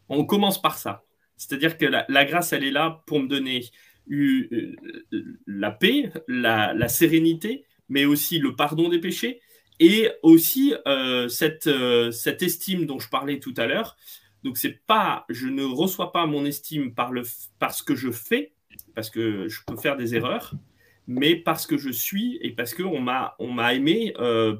On 0.10 0.26
commence 0.26 0.62
par 0.62 0.78
ça. 0.78 1.04
C'est-à-dire 1.38 1.78
que 1.78 1.86
la, 1.86 2.26
grâce, 2.26 2.54
elle 2.54 2.64
est 2.64 2.72
là 2.72 3.04
pour 3.06 3.22
me 3.22 3.28
donner 3.28 3.64
euh, 4.12 4.76
la 5.46 5.72
paix, 5.72 6.12
la, 6.28 6.88
sérénité, 6.88 7.66
mais 7.88 8.06
aussi 8.06 8.40
le 8.40 8.56
pardon 8.56 8.90
des 8.90 9.00
péchés 9.00 9.40
et 9.80 10.10
aussi 10.24 10.74
euh, 10.88 11.30
cette, 11.30 11.70
cette 12.12 12.42
estime 12.42 12.86
dont 12.86 13.00
je 13.00 13.10
parlais 13.10 13.40
tout 13.40 13.54
à 13.58 13.68
l'heure. 13.68 13.96
Donc 14.44 14.58
c'est 14.58 14.86
pas, 14.86 15.26
je 15.30 15.48
ne 15.48 15.64
reçois 15.64 16.12
pas 16.12 16.26
mon 16.26 16.46
estime 16.46 16.94
par 16.94 17.12
le, 17.12 17.24
parce 17.60 17.82
que 17.82 17.96
je 17.96 18.12
fais, 18.12 18.54
parce 19.00 19.10
que 19.10 19.48
je 19.48 19.62
peux 19.66 19.78
faire 19.78 19.96
des 19.96 20.14
erreurs, 20.14 20.56
mais 21.08 21.38
parce 21.38 21.66
que 21.66 21.78
je 21.78 21.90
suis 21.90 22.38
et 22.42 22.52
parce 22.52 22.74
qu'on 22.74 23.00
m'a, 23.00 23.34
on 23.40 23.50
m'a 23.50 23.74
aimé 23.74 24.14
euh, 24.20 24.58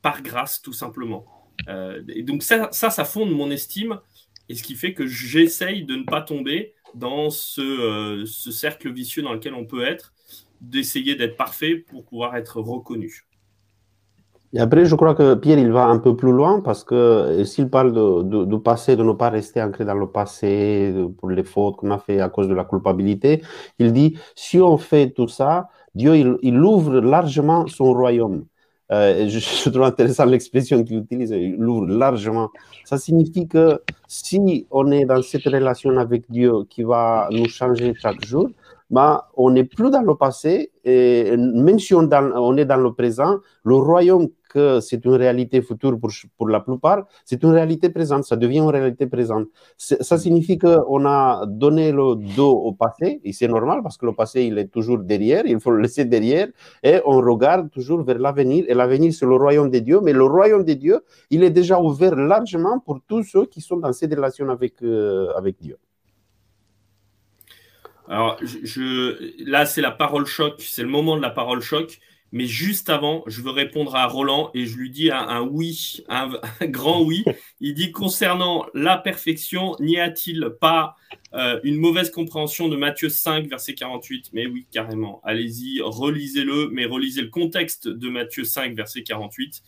par 0.00 0.22
grâce, 0.22 0.62
tout 0.62 0.72
simplement. 0.72 1.26
Euh, 1.68 2.02
et 2.08 2.22
donc 2.22 2.42
ça, 2.42 2.70
ça, 2.72 3.04
fonde 3.04 3.32
mon 3.32 3.50
estime, 3.50 4.00
et 4.48 4.54
ce 4.54 4.62
qui 4.62 4.76
fait 4.76 4.94
que 4.94 5.06
j'essaye 5.06 5.84
de 5.84 5.96
ne 5.96 6.04
pas 6.04 6.22
tomber 6.22 6.72
dans 6.94 7.28
ce, 7.28 7.60
euh, 7.60 8.24
ce 8.24 8.50
cercle 8.50 8.90
vicieux 8.90 9.22
dans 9.22 9.34
lequel 9.34 9.52
on 9.52 9.66
peut 9.66 9.84
être, 9.84 10.14
d'essayer 10.62 11.14
d'être 11.14 11.36
parfait 11.36 11.76
pour 11.76 12.06
pouvoir 12.06 12.34
être 12.36 12.62
reconnu. 12.62 13.26
Et 14.54 14.60
après, 14.60 14.84
je 14.84 14.94
crois 14.94 15.14
que 15.14 15.34
Pierre, 15.34 15.58
il 15.58 15.72
va 15.72 15.86
un 15.86 15.98
peu 15.98 16.14
plus 16.14 16.32
loin 16.32 16.60
parce 16.60 16.84
que 16.84 16.94
euh, 16.94 17.44
s'il 17.44 17.70
parle 17.70 17.92
de, 17.92 18.44
du 18.44 18.60
passé, 18.60 18.96
de 18.96 19.02
ne 19.02 19.12
pas 19.12 19.30
rester 19.30 19.62
ancré 19.62 19.84
dans 19.86 19.94
le 19.94 20.08
passé 20.10 20.94
pour 21.18 21.30
les 21.30 21.42
fautes 21.42 21.76
qu'on 21.76 21.90
a 21.90 21.98
fait 21.98 22.20
à 22.20 22.28
cause 22.28 22.48
de 22.48 22.54
la 22.54 22.64
culpabilité, 22.64 23.42
il 23.78 23.92
dit, 23.94 24.18
si 24.34 24.60
on 24.60 24.76
fait 24.76 25.10
tout 25.10 25.28
ça, 25.28 25.68
Dieu, 25.94 26.38
il, 26.42 26.60
ouvre 26.60 27.00
largement 27.00 27.66
son 27.66 27.94
royaume. 27.94 28.44
Euh, 28.90 29.26
je, 29.26 29.38
je, 29.64 29.70
trouve 29.70 29.84
intéressant 29.84 30.26
l'expression 30.26 30.84
qu'il 30.84 30.98
utilise, 30.98 31.30
il 31.30 31.64
ouvre 31.64 31.86
largement. 31.86 32.50
Ça 32.84 32.98
signifie 32.98 33.48
que 33.48 33.80
si 34.06 34.66
on 34.70 34.90
est 34.90 35.06
dans 35.06 35.22
cette 35.22 35.44
relation 35.44 35.96
avec 35.96 36.30
Dieu 36.30 36.64
qui 36.68 36.82
va 36.82 37.28
nous 37.30 37.48
changer 37.48 37.94
chaque 37.98 38.22
jour, 38.24 38.50
bah, 38.92 39.30
on 39.36 39.50
n'est 39.50 39.64
plus 39.64 39.90
dans 39.90 40.02
le 40.02 40.14
passé, 40.16 40.70
et 40.84 41.34
même 41.36 41.78
si 41.78 41.94
on, 41.94 42.02
est 42.02 42.64
dans 42.66 42.76
le 42.76 42.92
présent, 42.92 43.38
le 43.64 43.76
royaume 43.76 44.28
que 44.50 44.80
c'est 44.80 45.02
une 45.06 45.14
réalité 45.14 45.62
future 45.62 45.98
pour, 45.98 46.10
pour 46.36 46.48
la 46.48 46.60
plupart, 46.60 47.06
c'est 47.24 47.42
une 47.42 47.52
réalité 47.52 47.88
présente, 47.88 48.24
ça 48.24 48.36
devient 48.36 48.58
une 48.58 48.68
réalité 48.68 49.06
présente. 49.06 49.46
Ça 49.78 50.18
signifie 50.18 50.58
qu'on 50.58 51.06
a 51.06 51.46
donné 51.46 51.90
le 51.90 52.16
dos 52.36 52.52
au 52.52 52.72
passé, 52.74 53.22
et 53.24 53.32
c'est 53.32 53.48
normal 53.48 53.80
parce 53.82 53.96
que 53.96 54.04
le 54.04 54.12
passé, 54.12 54.42
il 54.44 54.58
est 54.58 54.68
toujours 54.68 54.98
derrière, 54.98 55.46
il 55.46 55.58
faut 55.58 55.70
le 55.70 55.80
laisser 55.80 56.04
derrière, 56.04 56.48
et 56.82 57.00
on 57.06 57.16
regarde 57.22 57.70
toujours 57.70 58.02
vers 58.02 58.18
l'avenir, 58.18 58.66
et 58.68 58.74
l'avenir, 58.74 59.14
c'est 59.14 59.24
le 59.26 59.36
royaume 59.36 59.70
de 59.70 59.78
Dieu, 59.78 60.00
mais 60.02 60.12
le 60.12 60.24
royaume 60.24 60.64
de 60.64 60.74
Dieu, 60.74 61.00
il 61.30 61.42
est 61.44 61.50
déjà 61.50 61.80
ouvert 61.80 62.14
largement 62.14 62.78
pour 62.78 63.00
tous 63.08 63.22
ceux 63.22 63.46
qui 63.46 63.62
sont 63.62 63.78
dans 63.78 63.92
cette 63.94 64.14
relation 64.14 64.50
avec, 64.50 64.82
euh, 64.82 65.32
avec 65.34 65.56
Dieu. 65.58 65.78
Alors, 68.08 68.38
je, 68.42 69.32
là, 69.44 69.66
c'est 69.66 69.80
la 69.80 69.90
parole 69.90 70.26
choc, 70.26 70.60
c'est 70.60 70.82
le 70.82 70.88
moment 70.88 71.16
de 71.16 71.22
la 71.22 71.30
parole 71.30 71.60
choc. 71.60 72.00
Mais 72.32 72.46
juste 72.46 72.88
avant, 72.88 73.22
je 73.26 73.42
veux 73.42 73.50
répondre 73.50 73.94
à 73.94 74.06
Roland 74.06 74.50
et 74.54 74.64
je 74.64 74.78
lui 74.78 74.90
dis 74.90 75.10
un, 75.10 75.42
oui, 75.42 76.02
un, 76.08 76.30
grand 76.62 77.02
oui. 77.02 77.24
Il 77.60 77.74
dit 77.74 77.92
concernant 77.92 78.66
la 78.72 78.96
perfection, 78.96 79.76
n'y 79.80 80.00
a-t-il 80.00 80.48
pas 80.58 80.96
euh, 81.34 81.60
une 81.62 81.76
mauvaise 81.76 82.10
compréhension 82.10 82.68
de 82.68 82.76
Matthieu 82.76 83.10
5, 83.10 83.46
verset 83.48 83.74
48 83.74 84.30
Mais 84.32 84.46
oui, 84.46 84.66
carrément. 84.72 85.20
Allez-y, 85.24 85.82
relisez-le, 85.82 86.70
mais 86.70 86.86
relisez 86.86 87.20
le 87.20 87.28
contexte 87.28 87.86
de 87.86 88.08
Matthieu 88.08 88.44
5, 88.44 88.74
verset 88.74 89.02
48. 89.02 89.62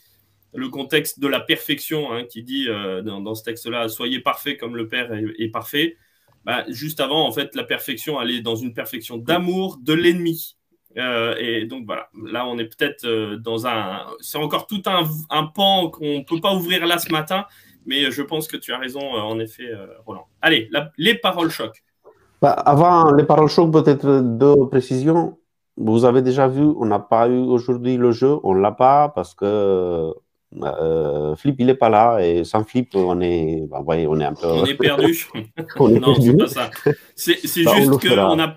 Le 0.54 0.68
contexte 0.70 1.20
de 1.20 1.28
la 1.28 1.40
perfection 1.40 2.12
hein, 2.12 2.24
qui 2.24 2.42
dit 2.42 2.68
euh, 2.68 3.02
dans, 3.02 3.34
ce 3.34 3.42
texte-là, 3.42 3.88
soyez 3.90 4.20
parfaits 4.20 4.58
comme 4.58 4.74
le 4.74 4.88
Père 4.88 5.12
est, 5.12 5.48
parfait. 5.48 5.98
Bah, 6.44 6.64
juste 6.68 7.00
avant, 7.00 7.26
en 7.26 7.32
fait, 7.32 7.54
la 7.54 7.64
perfection, 7.64 8.20
elle 8.20 8.30
est 8.30 8.42
dans 8.42 8.56
une 8.56 8.74
perfection 8.74 9.16
d'amour 9.16 9.78
de 9.80 9.94
l'ennemi. 9.94 10.56
Euh, 10.96 11.34
et 11.38 11.64
donc 11.66 11.86
voilà, 11.86 12.08
là 12.24 12.46
on 12.46 12.56
est 12.56 12.66
peut-être 12.66 13.04
euh, 13.04 13.36
dans 13.36 13.66
un... 13.66 14.06
C'est 14.20 14.38
encore 14.38 14.68
tout 14.68 14.82
un, 14.86 15.02
un 15.28 15.44
pan 15.44 15.90
qu'on 15.90 16.18
ne 16.18 16.22
peut 16.22 16.40
pas 16.40 16.54
ouvrir 16.54 16.86
là 16.86 16.98
ce 16.98 17.10
matin, 17.10 17.46
mais 17.84 18.12
je 18.12 18.22
pense 18.22 18.46
que 18.46 18.56
tu 18.56 18.72
as 18.72 18.78
raison 18.78 19.00
euh, 19.00 19.18
en 19.18 19.40
effet, 19.40 19.68
Roland. 20.06 20.28
Allez, 20.40 20.70
les 20.96 21.16
paroles 21.16 21.50
choc. 21.50 21.82
Bah, 22.40 22.52
avant 22.52 23.10
les 23.12 23.24
paroles 23.24 23.48
choc, 23.48 23.72
peut-être 23.72 24.20
deux 24.20 24.68
précisions. 24.68 25.38
Vous 25.76 26.04
avez 26.04 26.22
déjà 26.22 26.46
vu, 26.46 26.62
on 26.62 26.84
n'a 26.84 27.00
pas 27.00 27.26
eu 27.26 27.40
aujourd'hui 27.40 27.96
le 27.96 28.12
jeu, 28.12 28.36
on 28.44 28.54
ne 28.54 28.60
l'a 28.60 28.70
pas 28.70 29.08
parce 29.08 29.34
que 29.34 30.14
Flip, 31.36 31.56
il 31.58 31.66
n'est 31.66 31.74
pas 31.74 31.88
là 31.88 32.18
et 32.20 32.44
sans 32.44 32.64
Flip, 32.64 32.90
on 32.94 33.20
est, 33.20 33.64
bah, 33.68 33.82
on 33.86 34.20
est 34.20 34.24
un 34.24 34.34
peu. 34.34 34.46
On 34.46 34.64
est 34.64 34.74
perdu. 34.74 35.26
non, 35.80 36.14
c'est 36.20 36.36
pas 36.36 36.46
ça. 36.46 36.70
C'est 37.14 37.64
bah, 37.64 37.72
juste 37.76 38.08
qu'on 38.08 38.38
a 38.40 38.56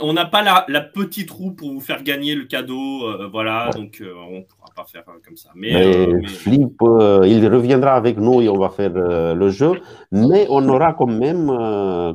on 0.00 0.12
n'a 0.12 0.24
pas 0.24 0.42
la, 0.42 0.80
petite 0.80 1.30
roue 1.30 1.52
pour 1.52 1.72
vous 1.72 1.80
faire 1.80 2.02
gagner 2.02 2.34
le 2.34 2.44
cadeau, 2.44 3.04
euh, 3.04 3.28
voilà, 3.30 3.70
donc 3.70 4.00
euh, 4.00 4.12
on 4.28 4.38
ne 4.38 4.42
pourra 4.42 4.68
pas 4.74 4.84
faire 4.84 5.04
euh, 5.08 5.18
comme 5.24 5.36
ça. 5.36 5.50
Mais, 5.54 6.26
Flip, 6.26 6.76
il 6.80 7.48
reviendra 7.48 7.92
avec 7.92 8.18
nous 8.18 8.42
et 8.42 8.48
on 8.48 8.58
va 8.58 8.68
faire 8.68 8.92
le 8.92 9.48
jeu, 9.50 9.72
mais 10.10 10.46
on 10.50 10.68
aura 10.68 10.92
quand 10.94 11.06
même, 11.06 11.46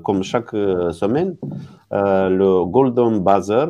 comme 0.04 0.24
chaque 0.24 0.52
semaine, 0.52 1.38
le 1.92 2.66
Golden 2.66 3.24
Buzzer 3.24 3.68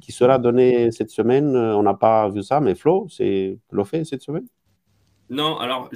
qui 0.00 0.12
sera 0.12 0.38
donné 0.38 0.90
cette 0.92 1.10
semaine. 1.10 1.56
On 1.56 1.82
n'a 1.82 1.94
pas 1.94 2.28
vu 2.28 2.42
ça, 2.42 2.60
mais 2.60 2.74
Flo, 2.74 3.06
c'est 3.08 3.58
le 3.70 3.84
fait 3.84 4.04
cette 4.04 4.22
semaine? 4.22 4.46
Non, 5.30 5.56
alors, 5.58 5.88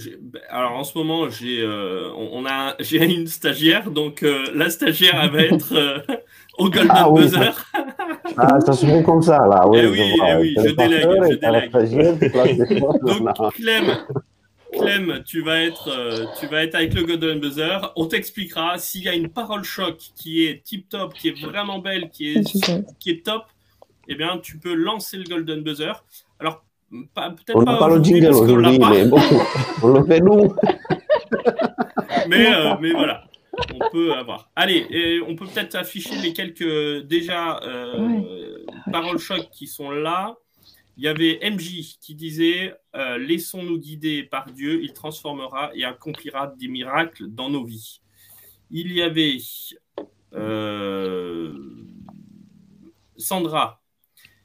alors 0.49 0.73
en 0.73 0.85
ce 0.85 0.97
moment, 0.97 1.29
j'ai 1.29 1.66
on, 2.16 2.47
a 2.47 2.77
j'ai 2.81 3.05
une 3.05 3.27
stagiaire, 3.27 3.90
donc 3.90 4.25
la 4.55 4.70
stagiaire 4.70 5.20
elle 5.23 5.31
va 5.31 5.42
être 5.55 6.05
au 6.59 6.70
Golden 6.70 6.90
ah, 6.90 7.11
Buzzer. 7.11 7.53
ah, 8.37 8.61
ça 8.61 8.73
se 8.73 8.87
fait 8.87 9.03
comme 9.03 9.23
ça, 9.23 9.38
là. 9.47 9.66
Oui, 9.66 9.81
eh 9.83 9.87
oui, 9.87 10.12
eh 10.14 10.35
oui 10.37 10.55
je 10.57 10.70
délègue. 10.70 11.09
Je 11.31 11.37
délègue. 11.37 11.70
Donc, 13.03 13.53
Clem, 13.55 13.97
Clem, 14.73 15.23
tu 15.25 15.42
vas, 15.42 15.61
être, 15.61 15.88
euh, 15.88 16.27
tu 16.38 16.47
vas 16.47 16.62
être 16.62 16.75
avec 16.75 16.94
le 16.94 17.05
Golden 17.05 17.40
Buzzer. 17.40 17.92
On 17.97 18.07
t'expliquera 18.07 18.79
s'il 18.79 19.03
y 19.03 19.09
a 19.09 19.14
une 19.14 19.29
parole 19.29 19.64
choc 19.64 19.99
qui 20.16 20.47
est 20.47 20.62
tip 20.62 20.88
top, 20.88 21.14
qui 21.14 21.29
est 21.29 21.40
vraiment 21.40 21.79
belle, 21.79 22.11
qui 22.11 22.35
est, 22.35 22.42
qui 22.99 23.11
est 23.11 23.25
top, 23.25 23.44
eh 24.09 24.14
bien, 24.14 24.38
tu 24.38 24.59
peux 24.59 24.75
lancer 24.75 25.16
le 25.16 25.25
Golden 25.25 25.62
Buzzer. 25.62 25.92
Alors, 26.38 26.64
peut-être 26.90 27.57
on 27.57 27.64
pas. 27.64 27.77
On 27.77 27.79
parle 27.79 28.05
jingle 28.05 28.33
aujourd'hui, 28.35 28.79
mais 28.79 29.07
bon, 29.07 29.20
on 29.83 29.88
le 29.88 30.05
fait 30.05 30.20
nous. 30.20 30.55
mais, 32.29 32.55
euh, 32.55 32.75
mais 32.81 32.92
voilà 32.92 33.25
on 33.75 33.90
peut 33.90 34.12
avoir. 34.12 34.51
Allez, 34.57 35.20
on 35.27 35.37
peut 35.37 35.47
peut-être 35.47 35.75
afficher 35.75 36.16
les 36.16 36.33
quelques 36.33 37.07
déjà 37.07 37.61
euh, 37.62 38.64
paroles 38.90 39.18
choc 39.18 39.49
qui 39.53 39.66
sont 39.66 39.90
là. 39.90 40.37
Il 40.97 41.05
y 41.05 41.09
avait 41.09 41.40
MJ 41.42 41.99
qui 42.01 42.14
disait 42.14 42.75
euh, 42.94 43.18
Laissons-nous 43.18 43.79
guider 43.79 44.23
par 44.23 44.51
Dieu, 44.53 44.83
il 44.83 44.92
transformera 44.92 45.70
et 45.75 45.85
accomplira 45.85 46.47
des 46.47 46.68
miracles 46.68 47.29
dans 47.29 47.51
nos 47.51 47.64
vies. 47.64 48.01
Il 48.70 48.92
y 48.92 49.03
avait 49.03 49.38
euh, 50.35 51.53
Sandra 53.16 53.81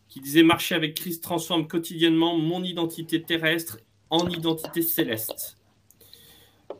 qui 0.10 0.19
disait 0.19 0.43
Marcher 0.43 0.76
avec 0.76 0.95
Christ 0.95 1.24
transforme 1.24 1.67
quotidiennement 1.67 2.36
mon 2.38 2.63
identité 2.63 3.22
terrestre 3.22 3.80
en 4.10 4.28
identité 4.28 4.82
céleste. 4.82 5.58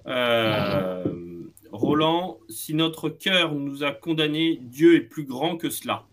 Euh, 0.08 1.44
Roland, 1.72 2.40
si 2.50 2.74
notre 2.74 3.10
cœur 3.10 3.54
nous 3.54 3.84
a 3.84 3.92
condamnés, 3.92 4.58
Dieu 4.62 4.96
est 4.96 5.02
plus 5.02 5.26
grand 5.26 5.58
que 5.58 5.70
cela. 5.70 6.06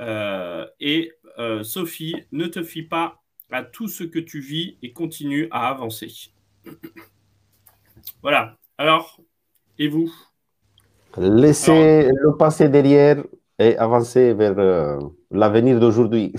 Euh, 0.00 0.66
et 0.80 1.12
euh, 1.38 1.62
Sophie, 1.62 2.16
ne 2.32 2.46
te 2.46 2.62
fie 2.62 2.82
pas 2.82 3.22
à 3.52 3.62
tout 3.62 3.86
ce 3.86 4.02
que 4.02 4.18
tu 4.18 4.40
vis 4.40 4.76
et 4.82 4.92
continue 4.92 5.46
à 5.52 5.68
avancer. 5.68 6.10
voilà. 8.22 8.58
Alors, 8.76 9.20
et 9.78 9.88
vous? 9.88 10.12
Laissez 11.16 12.08
le 12.08 12.36
passé 12.36 12.68
derrière 12.68 13.22
et 13.60 13.78
avancer 13.78 14.34
vers 14.34 14.58
euh, 14.58 14.98
l'avenir 15.30 15.78
d'aujourd'hui. 15.78 16.32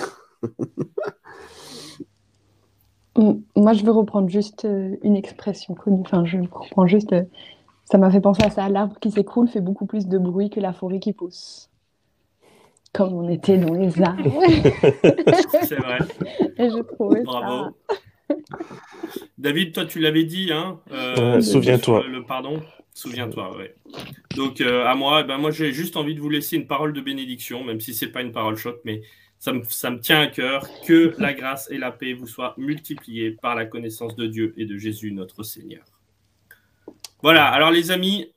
Moi, 3.56 3.74
je 3.74 3.86
veux 3.86 3.92
reprendre 3.92 4.30
juste 4.30 4.68
une 5.04 5.16
expression 5.16 5.76
connue. 5.76 6.02
Enfin, 6.02 6.26
je 6.26 6.38
reprends 6.38 6.88
juste 6.88 7.14
ça 7.92 7.98
m'a 7.98 8.10
fait 8.10 8.22
penser 8.22 8.44
à 8.44 8.50
ça. 8.50 8.70
L'arbre 8.70 8.98
qui 9.02 9.12
s'écroule 9.12 9.50
fait 9.50 9.60
beaucoup 9.60 9.86
plus 9.86 10.08
de 10.08 10.18
bruit 10.18 10.50
que 10.50 10.62
la 10.62 10.72
forêt 10.72 11.00
qui 11.00 11.12
pousse. 11.12 11.70
Comme 12.94 13.14
on 13.14 13.28
était 13.28 13.58
dans 13.58 13.74
les 13.74 14.02
arbres. 14.02 14.24
C'est 15.64 15.76
vrai. 15.76 16.00
Et 16.58 16.70
je 16.70 16.82
trouvais 16.84 17.22
Bravo. 17.24 17.76
David, 19.38 19.74
toi, 19.74 19.86
tu 19.86 20.00
l'avais 20.00 20.24
dit, 20.24 20.52
hein 20.54 20.80
euh, 20.94 21.42
Souviens-toi. 21.42 22.04
Le 22.08 22.24
pardon. 22.24 22.62
Souviens-toi, 22.94 23.58
oui. 23.58 23.66
Donc, 24.36 24.62
euh, 24.62 24.86
à 24.86 24.96
moi, 24.96 25.24
ben, 25.24 25.38
moi, 25.38 25.52
j'ai 25.52 25.72
juste 25.72 25.96
envie 25.96 26.14
de 26.14 26.20
vous 26.20 26.30
laisser 26.30 26.58
une 26.58 26.68
parole 26.68 26.94
de 26.94 27.02
bénédiction, 27.02 27.64
même 27.64 27.80
si 27.80 27.94
c'est 27.94 28.12
pas 28.12 28.22
une 28.22 28.32
parole 28.32 28.58
choc, 28.58 28.80
mais 28.84 29.02
ça 29.40 29.54
me, 29.54 29.64
ça 29.64 29.90
me 29.90 30.00
tient 30.00 30.22
à 30.22 30.28
cœur 30.28 30.68
que 30.86 31.16
la 31.18 31.34
grâce 31.34 31.70
et 31.72 31.78
la 31.78 31.92
paix 31.92 32.14
vous 32.14 32.28
soient 32.28 32.54
multipliées 32.58 33.32
par 33.32 33.56
la 33.56 33.66
connaissance 33.66 34.16
de 34.16 34.28
Dieu 34.28 34.54
et 34.58 34.66
de 34.66 34.78
Jésus, 34.78 35.12
notre 35.12 35.44
Seigneur. 35.44 35.84
Voilà, 37.24 37.46
alors 37.48 37.72
les 37.72 37.92
amis, 37.92 38.32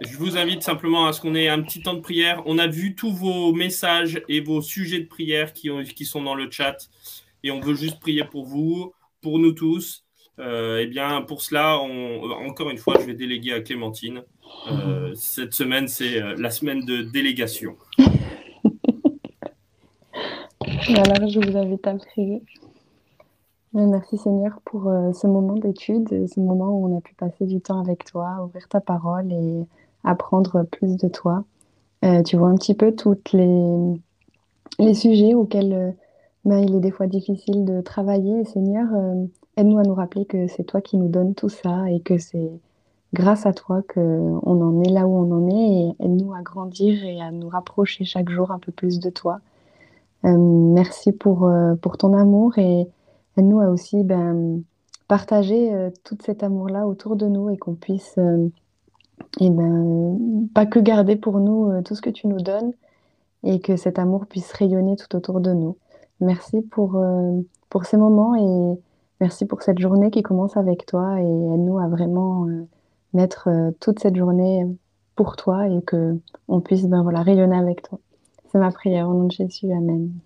je 0.00 0.16
vous 0.16 0.36
invite 0.36 0.62
simplement 0.62 1.06
à 1.06 1.12
ce 1.12 1.20
qu'on 1.20 1.34
ait 1.34 1.48
un 1.48 1.62
petit 1.62 1.82
temps 1.82 1.94
de 1.94 2.00
prière. 2.00 2.42
On 2.46 2.58
a 2.58 2.66
vu 2.66 2.94
tous 2.94 3.12
vos 3.12 3.52
messages 3.52 4.22
et 4.28 4.40
vos 4.40 4.62
sujets 4.62 5.00
de 5.00 5.06
prière 5.06 5.52
qui, 5.52 5.70
qui 5.94 6.04
sont 6.04 6.22
dans 6.22 6.34
le 6.34 6.50
chat 6.50 6.76
et 7.42 7.50
on 7.50 7.60
veut 7.60 7.74
juste 7.74 8.00
prier 8.00 8.24
pour 8.24 8.46
vous, 8.46 8.92
pour 9.20 9.38
nous 9.38 9.52
tous. 9.52 10.05
Euh, 10.38 10.80
eh 10.82 10.86
bien, 10.86 11.22
pour 11.22 11.40
cela, 11.40 11.78
encore 11.78 12.70
une 12.70 12.78
fois, 12.78 12.94
je 13.00 13.06
vais 13.06 13.14
déléguer 13.14 13.52
à 13.52 13.60
Clémentine. 13.60 14.22
Euh, 14.70 15.12
cette 15.14 15.54
semaine, 15.54 15.88
c'est 15.88 16.20
euh, 16.20 16.34
la 16.38 16.50
semaine 16.50 16.84
de 16.84 17.02
délégation. 17.02 17.76
alors, 20.88 21.28
je 21.28 21.40
vous 21.40 21.56
invite 21.56 21.86
à 21.86 21.94
prier. 21.94 22.42
Merci 23.72 24.16
Seigneur 24.16 24.58
pour 24.64 24.88
euh, 24.88 25.12
ce 25.12 25.26
moment 25.26 25.54
d'étude, 25.54 26.08
ce 26.26 26.40
moment 26.40 26.70
où 26.70 26.86
on 26.86 26.96
a 26.96 27.00
pu 27.02 27.14
passer 27.14 27.44
du 27.44 27.60
temps 27.60 27.78
avec 27.78 28.04
toi, 28.04 28.42
ouvrir 28.42 28.66
ta 28.68 28.80
parole 28.80 29.30
et 29.30 29.66
apprendre 30.02 30.62
plus 30.62 30.96
de 30.96 31.08
toi. 31.08 31.44
Euh, 32.02 32.22
tu 32.22 32.38
vois 32.38 32.48
un 32.48 32.54
petit 32.54 32.74
peu 32.74 32.94
tous 32.94 33.18
les, 33.34 34.00
les 34.78 34.94
sujets 34.94 35.34
auxquels 35.34 35.72
euh, 35.74 35.90
ben, 36.46 36.58
il 36.58 36.74
est 36.74 36.80
des 36.80 36.90
fois 36.90 37.06
difficile 37.06 37.66
de 37.66 37.82
travailler. 37.82 38.46
Seigneur, 38.46 38.86
aide-nous 39.56 39.78
à 39.78 39.82
nous 39.82 39.94
rappeler 39.94 40.24
que 40.24 40.46
c'est 40.48 40.64
toi 40.64 40.80
qui 40.80 40.96
nous 40.96 41.08
donnes 41.08 41.34
tout 41.34 41.48
ça 41.48 41.90
et 41.90 42.00
que 42.00 42.18
c'est 42.18 42.50
grâce 43.14 43.46
à 43.46 43.52
toi 43.52 43.82
qu'on 43.82 44.40
en 44.44 44.82
est 44.82 44.90
là 44.90 45.06
où 45.06 45.16
on 45.16 45.32
en 45.32 45.48
est 45.48 45.94
et 46.02 46.04
aide-nous 46.04 46.34
à 46.34 46.42
grandir 46.42 47.04
et 47.04 47.20
à 47.20 47.30
nous 47.30 47.48
rapprocher 47.48 48.04
chaque 48.04 48.28
jour 48.28 48.50
un 48.50 48.58
peu 48.58 48.72
plus 48.72 48.98
de 49.00 49.10
toi. 49.10 49.40
merci 50.24 51.12
pour, 51.12 51.50
pour 51.80 51.96
ton 51.98 52.12
amour 52.12 52.58
et 52.58 52.88
nous 53.42 53.60
a 53.60 53.68
aussi 53.68 54.02
ben, 54.02 54.62
partager 55.08 55.72
euh, 55.72 55.90
tout 56.04 56.18
cet 56.24 56.42
amour-là 56.42 56.86
autour 56.86 57.16
de 57.16 57.26
nous 57.26 57.50
et 57.50 57.56
qu'on 57.56 57.74
puisse 57.74 58.14
euh, 58.18 58.48
et 59.40 59.50
ben, 59.50 60.48
pas 60.54 60.66
que 60.66 60.78
garder 60.78 61.16
pour 61.16 61.38
nous 61.40 61.70
euh, 61.70 61.82
tout 61.82 61.94
ce 61.94 62.02
que 62.02 62.10
tu 62.10 62.26
nous 62.28 62.40
donnes 62.40 62.72
et 63.44 63.60
que 63.60 63.76
cet 63.76 63.98
amour 63.98 64.26
puisse 64.26 64.52
rayonner 64.52 64.96
tout 64.96 65.14
autour 65.16 65.40
de 65.40 65.52
nous. 65.52 65.76
Merci 66.20 66.62
pour, 66.62 67.00
pour 67.68 67.84
ces 67.84 67.98
moments 67.98 68.34
et 68.34 68.80
merci 69.20 69.46
pour 69.46 69.62
cette 69.62 69.78
journée 69.78 70.10
qui 70.10 70.22
commence 70.22 70.56
avec 70.56 70.86
toi 70.86 71.20
et 71.20 71.24
aide-nous 71.24 71.78
à 71.78 71.88
vraiment 71.88 72.46
mettre 73.12 73.48
toute 73.80 74.00
cette 74.00 74.16
journée 74.16 74.66
pour 75.16 75.36
toi 75.36 75.68
et 75.68 75.82
que 75.82 76.18
on 76.48 76.60
puisse 76.60 76.84
ben, 76.84 77.02
voilà, 77.02 77.22
rayonner 77.22 77.56
avec 77.56 77.82
toi. 77.82 77.98
C'est 78.52 78.58
ma 78.58 78.70
prière 78.70 79.08
au 79.08 79.14
nom 79.14 79.24
de 79.24 79.32
Jésus. 79.32 79.72
Amen. 79.72 80.18